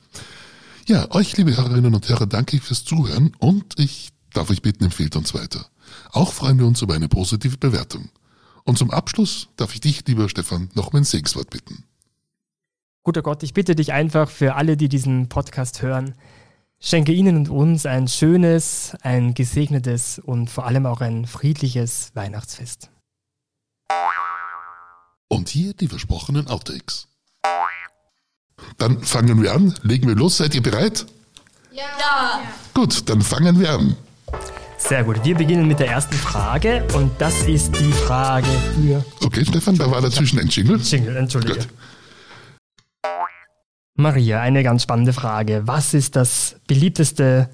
Ja, 0.86 1.10
euch, 1.12 1.38
liebe 1.38 1.56
Hörerinnen 1.56 1.94
und 1.94 2.10
Hörer, 2.10 2.26
danke 2.26 2.58
ich 2.58 2.64
fürs 2.64 2.84
Zuhören 2.84 3.34
und 3.40 3.80
ich 3.80 4.10
darf 4.34 4.50
euch 4.50 4.62
bitten, 4.62 4.84
empfehlt 4.84 5.16
uns 5.16 5.34
weiter. 5.34 5.68
Auch 6.12 6.34
freuen 6.34 6.60
wir 6.60 6.66
uns 6.66 6.82
über 6.82 6.94
eine 6.94 7.10
positive 7.10 7.58
Bewertung. 7.58 8.10
Und 8.64 8.78
zum 8.78 8.92
Abschluss 8.92 9.50
darf 9.58 9.74
ich 9.74 9.82
dich, 9.82 10.06
lieber 10.08 10.30
Stefan, 10.30 10.70
noch 10.74 10.94
mein 10.94 11.04
Segenswort 11.04 11.50
bitten. 11.50 11.84
Guter 13.04 13.22
Gott, 13.24 13.42
ich 13.44 13.54
bitte 13.54 13.76
dich 13.76 13.94
einfach 13.94 14.30
für 14.30 14.56
alle, 14.56 14.78
die 14.78 14.90
diesen 14.90 15.28
Podcast 15.28 15.82
hören, 15.82 16.14
schenke 16.80 17.12
ihnen 17.12 17.36
und 17.38 17.50
uns 17.50 17.86
ein 17.86 18.08
schönes, 18.08 18.96
ein 19.02 19.34
gesegnetes 19.34 20.20
und 20.20 20.50
vor 20.50 20.66
allem 20.66 20.86
auch 20.86 21.02
ein 21.02 21.26
friedliches 21.26 22.12
Weihnachtsfest. 22.14 22.92
Und 25.32 25.48
hier 25.48 25.74
die 25.74 25.88
versprochenen 25.88 26.48
Outtakes. 26.48 27.08
Dann 28.78 29.02
fangen 29.02 29.42
wir 29.42 29.54
an. 29.54 29.74
Legen 29.82 30.10
wir 30.10 30.16
los. 30.16 30.36
Seid 30.36 30.54
ihr 30.56 30.62
bereit? 30.62 31.06
Ja. 31.72 31.84
ja. 31.98 32.42
Gut, 32.74 33.08
dann 33.10 33.22
fangen 33.22 33.58
wir 33.58 33.72
an. 33.72 33.96
Sehr 34.78 35.06
gut. 35.06 35.24
Wir 35.24 35.36
beginnen 35.36 35.70
mit 35.70 35.80
der 35.80 35.88
ersten 35.88 36.16
Frage 36.16 36.86
und 36.96 37.12
das 37.18 37.48
ist 37.48 37.74
die 37.80 37.94
Frage 37.94 38.50
für. 38.76 39.06
Okay, 39.26 39.46
Stefan, 39.46 39.78
da 39.78 39.90
war 39.90 40.02
dazwischen 40.02 40.38
ein 40.38 40.48
Jingle. 40.48 40.82
Jingle, 40.82 41.16
entschuldige. 41.16 41.60
Gut. 41.60 41.68
Maria, 43.96 44.42
eine 44.42 44.64
ganz 44.64 44.84
spannende 44.84 45.14
Frage. 45.14 45.62
Was 45.64 45.94
ist 45.94 46.18
das 46.18 46.58
beliebteste 46.68 47.50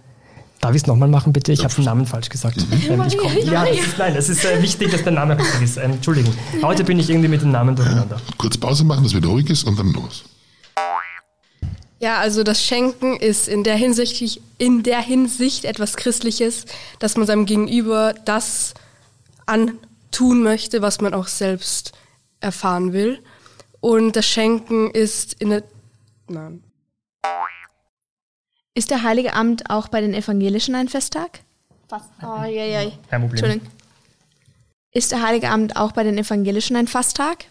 Darf 0.62 0.72
ich 0.72 0.82
es 0.82 0.88
nochmal 0.88 1.08
machen, 1.08 1.34
bitte? 1.34 1.52
Ich 1.52 1.64
habe 1.64 1.74
den 1.74 1.86
Namen 1.86 2.06
falsch 2.06 2.30
gesagt. 2.30 2.58
Ähm, 2.58 3.04
ich 3.08 3.18
komm, 3.18 3.32
ja, 3.44 3.66
das 3.66 3.78
ist, 3.78 3.98
nein, 3.98 4.16
es 4.16 4.30
ist 4.30 4.44
äh, 4.44 4.62
wichtig, 4.62 4.92
dass 4.92 5.04
der 5.04 5.12
Name 5.12 5.38
richtig 5.38 5.62
ist. 5.62 5.78
Ähm, 5.78 5.92
Entschuldigung. 5.94 6.34
Heute 6.64 6.84
bin 6.84 6.98
ich 7.00 7.10
irgendwie 7.10 7.28
mit 7.28 7.42
den 7.42 7.52
Namen 7.52 7.76
durcheinander. 7.76 8.20
Kurz 8.38 8.58
Pause 8.58 8.84
machen, 8.84 9.04
dass 9.04 9.14
wieder 9.14 9.28
ruhig 9.28 9.50
ist 9.50 9.64
und 9.66 9.78
dann 9.78 9.92
los. 9.94 10.24
Ja, 12.00 12.20
also 12.20 12.44
das 12.44 12.64
Schenken 12.64 13.16
ist 13.18 13.48
in 13.48 13.64
der 13.64 13.76
Hinsicht, 13.76 14.40
in 14.58 14.84
der 14.84 15.02
Hinsicht 15.02 15.66
etwas 15.66 15.96
Christliches, 15.96 16.66
dass 17.00 17.18
man 17.18 17.26
seinem 17.26 17.46
Gegenüber 17.46 18.14
das 18.26 18.76
antun 19.48 20.44
möchte, 20.44 20.82
was 20.82 21.02
man 21.02 21.14
auch 21.14 21.28
selbst 21.28 21.94
erfahren 22.40 22.94
will. 22.94 23.20
Und 23.80 24.16
das 24.16 24.28
Schenken 24.28 24.92
ist 24.92 25.34
in 25.40 25.50
der. 25.50 25.64
Nein. 26.28 26.64
Ist 28.78 28.92
der 28.92 29.02
Heilige 29.02 29.34
Abend 29.34 29.72
auch 29.72 29.88
bei 29.88 30.02
den 30.02 30.14
Evangelischen 30.14 30.76
ein 30.76 30.88
Festtag? 30.88 31.40
Was? 31.90 32.04
Oh, 32.22 32.44
je, 32.44 32.70
je. 32.70 32.92
Kein 33.10 33.22
Problem. 33.22 33.30
Entschuldigung. 33.32 33.68
Ist 34.92 35.12
der 35.12 35.24
Heilige 35.24 35.50
Abend 35.50 35.76
auch 35.76 35.94
bei 35.94 36.04
den 36.04 36.16
Evangelischen 36.16 36.76
ein 36.76 36.88
Fasttag? 36.88 37.46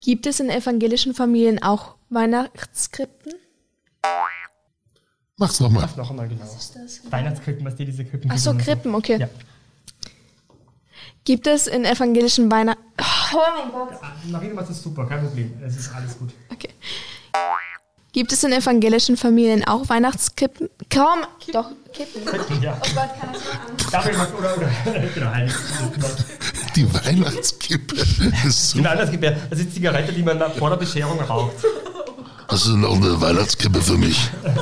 Gibt 0.00 0.26
es 0.26 0.40
in 0.40 0.48
evangelischen 0.48 1.12
Familien 1.12 1.62
auch 1.62 1.96
Weihnachtskrippen? 2.08 3.34
Mach's 5.36 5.60
nochmal. 5.60 5.86
Noch 5.98 6.08
einmal 6.08 6.26
genau. 6.26 6.40
Was 6.40 6.56
ist 6.56 6.76
das? 6.76 7.12
Weihnachtskrippen, 7.12 7.66
was 7.66 7.76
die 7.76 7.84
diese 7.84 8.06
Krippen 8.06 8.30
Ach 8.32 8.38
so. 8.38 8.54
Krippen, 8.54 8.94
okay. 8.94 9.18
Ja. 9.20 9.28
Gibt 11.24 11.46
es 11.46 11.66
in 11.66 11.84
evangelischen 11.84 12.50
Weihnachten... 12.50 12.82
Oh 13.34 13.38
mein 13.54 13.70
Gott. 13.70 14.00
Marina 14.30 14.54
macht 14.54 14.70
das 14.70 14.82
super, 14.82 15.04
kein 15.04 15.20
Problem. 15.26 15.52
Es 15.62 15.76
ist 15.76 15.94
alles 15.94 16.18
gut. 16.18 16.30
Okay. 16.50 16.70
Gibt 18.18 18.32
es 18.32 18.42
in 18.42 18.50
evangelischen 18.50 19.16
Familien 19.16 19.64
auch 19.64 19.88
Weihnachtskippen? 19.88 20.68
Kaum. 20.92 21.20
Doch, 21.52 21.70
Kippen. 21.92 22.20
Ja. 22.60 22.76
Oh 22.76 22.80
Gott, 22.92 23.10
kann 23.20 23.32
das 23.32 23.44
mal 23.44 23.52
an. 23.52 23.58
Darf 23.92 24.10
ich 24.10 24.16
mal, 24.16 24.26
oder, 24.36 24.56
oder, 24.56 24.68
genau, 25.14 25.30
heilig. 25.30 25.52
Die 26.74 26.92
Weihnachtskippe. 26.92 27.94
Das 27.94 28.08
ist 28.44 28.74
Die. 28.74 28.84
Weihnachtskippe, 28.84 29.36
das 29.48 29.60
ist 29.60 29.72
Zigarette, 29.72 30.12
die 30.12 30.24
man 30.24 30.52
vor 30.54 30.70
der 30.70 30.78
Bescherung 30.78 31.20
raucht. 31.20 31.52
Hast 32.48 32.66
du 32.66 32.76
noch 32.76 32.96
eine 32.96 33.20
Weihnachtskippe 33.20 33.80
für 33.80 33.96
mich? 33.96 34.18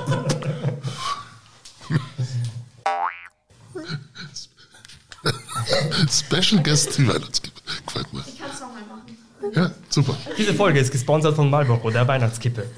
Special 6.13 6.63
Guest, 6.63 6.99
die 6.99 7.09
Weihnachtskippe. 7.09 7.59
Gefällt 7.87 8.13
mir. 8.13 8.23
Ich 8.27 8.39
kann 8.39 8.51
es 8.53 8.61
nochmal 8.61 8.83
machen. 8.83 9.17
Ja, 9.55 9.71
super. 9.89 10.17
Diese 10.37 10.55
Folge 10.55 10.81
ist 10.81 10.91
gesponsert 10.91 11.37
von 11.37 11.51
Marlboro, 11.51 11.91
der 11.91 12.07
Weihnachtskippe. 12.07 12.69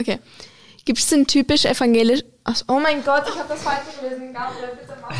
Okay. 0.00 0.18
Gibt 0.84 0.98
es 0.98 1.06
denn 1.06 1.26
typisch 1.26 1.64
evangelisch... 1.64 2.24
Oh 2.66 2.80
mein 2.80 3.04
Gott, 3.04 3.22
ich 3.28 3.38
habe 3.38 3.48
das 3.48 3.62
falsch 3.62 3.84
gelesen. 4.00 4.34
Gabriel, 4.34 4.76
bitte 4.80 4.98
mach. 5.00 5.14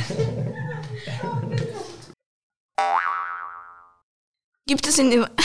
Gibt 4.66 4.86
es 4.88 4.98
in 4.98 5.10
dem. 5.10 5.22
okay, 5.22 5.36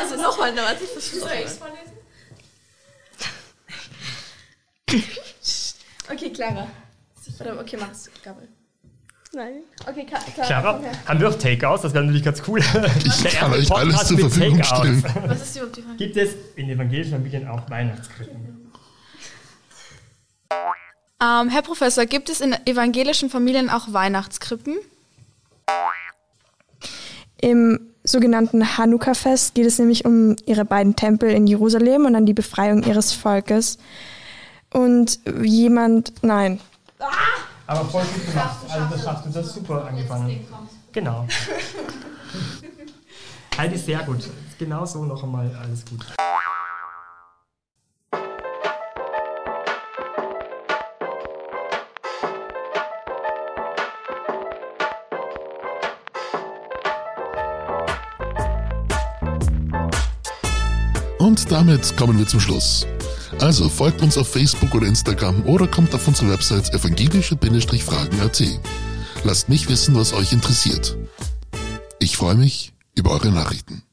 also 0.00 0.16
nochmal, 0.16 0.56
warte, 0.56 0.84
ich 0.84 0.90
versuche 0.90 1.28
Okay, 6.10 6.30
Clara. 6.30 6.68
Oder, 7.38 7.60
okay, 7.60 7.76
mach's, 7.78 8.08
Gabriel. 8.24 8.48
Nein. 9.34 9.56
Okay, 9.86 10.06
Ka 10.06 10.18
Clara. 10.42 10.80
Haben 11.06 11.20
wir 11.20 11.28
auch 11.28 11.34
Takeouts? 11.34 11.82
Das 11.82 11.92
wäre 11.94 12.04
natürlich 12.04 12.24
ganz 12.24 12.42
cool. 12.48 12.60
Ich 13.04 13.22
Der 13.22 13.30
kann 13.32 13.52
euch 13.52 13.70
alles 13.70 14.06
zur 14.06 14.18
Verfügung 14.18 14.60
Takeouts. 14.60 15.00
stellen. 15.00 15.04
Was 15.26 15.42
ist 15.42 15.56
überhaupt 15.56 15.76
die 15.76 15.82
Frage? 15.82 15.96
Gibt 15.98 16.16
es 16.16 16.30
in 16.56 16.70
evangelischen 16.70 17.12
Familien 17.12 17.48
auch 17.48 17.68
Weihnachtskrippen? 17.68 18.72
Ähm, 21.20 21.48
Herr 21.48 21.62
Professor, 21.62 22.06
gibt 22.06 22.30
es 22.30 22.40
in 22.40 22.54
evangelischen 22.64 23.28
Familien 23.28 23.70
auch 23.70 23.92
Weihnachtskrippen? 23.92 24.76
Im 27.40 27.80
sogenannten 28.04 28.78
Hanukkah-Fest 28.78 29.54
geht 29.54 29.66
es 29.66 29.78
nämlich 29.78 30.04
um 30.04 30.36
ihre 30.46 30.64
beiden 30.64 30.96
Tempel 30.96 31.30
in 31.30 31.46
Jerusalem 31.46 32.06
und 32.06 32.14
dann 32.14 32.24
die 32.24 32.32
Befreiung 32.34 32.82
ihres 32.82 33.12
Volkes. 33.12 33.78
Und 34.72 35.18
jemand, 35.42 36.12
nein, 36.22 36.60
Aber 37.68 37.84
voll 37.84 38.02
gut 38.02 38.26
gemacht. 38.26 38.56
Also 38.70 38.86
das 38.90 39.04
schaffst 39.04 39.26
du, 39.26 39.30
das 39.30 39.52
super 39.52 39.84
angefangen. 39.84 40.40
Genau. 40.90 41.28
Heidi, 43.58 43.76
sehr 43.76 44.02
gut. 44.04 44.24
Genau 44.58 44.86
so 44.86 45.04
noch 45.04 45.22
einmal 45.22 45.54
alles 45.54 45.84
gut. 45.84 46.06
Und 61.18 61.52
damit 61.52 61.94
kommen 61.98 62.18
wir 62.18 62.26
zum 62.26 62.40
Schluss. 62.40 62.86
Also 63.40 63.68
folgt 63.68 64.02
uns 64.02 64.18
auf 64.18 64.28
Facebook 64.28 64.74
oder 64.74 64.86
Instagram 64.86 65.44
oder 65.46 65.68
kommt 65.68 65.94
auf 65.94 66.08
unsere 66.08 66.30
Website 66.32 66.74
evangelische-fragen.at. 66.74 68.42
Lasst 69.24 69.48
mich 69.48 69.68
wissen, 69.68 69.94
was 69.94 70.12
euch 70.12 70.32
interessiert. 70.32 70.96
Ich 72.00 72.16
freue 72.16 72.34
mich 72.34 72.72
über 72.96 73.12
eure 73.12 73.30
Nachrichten. 73.30 73.82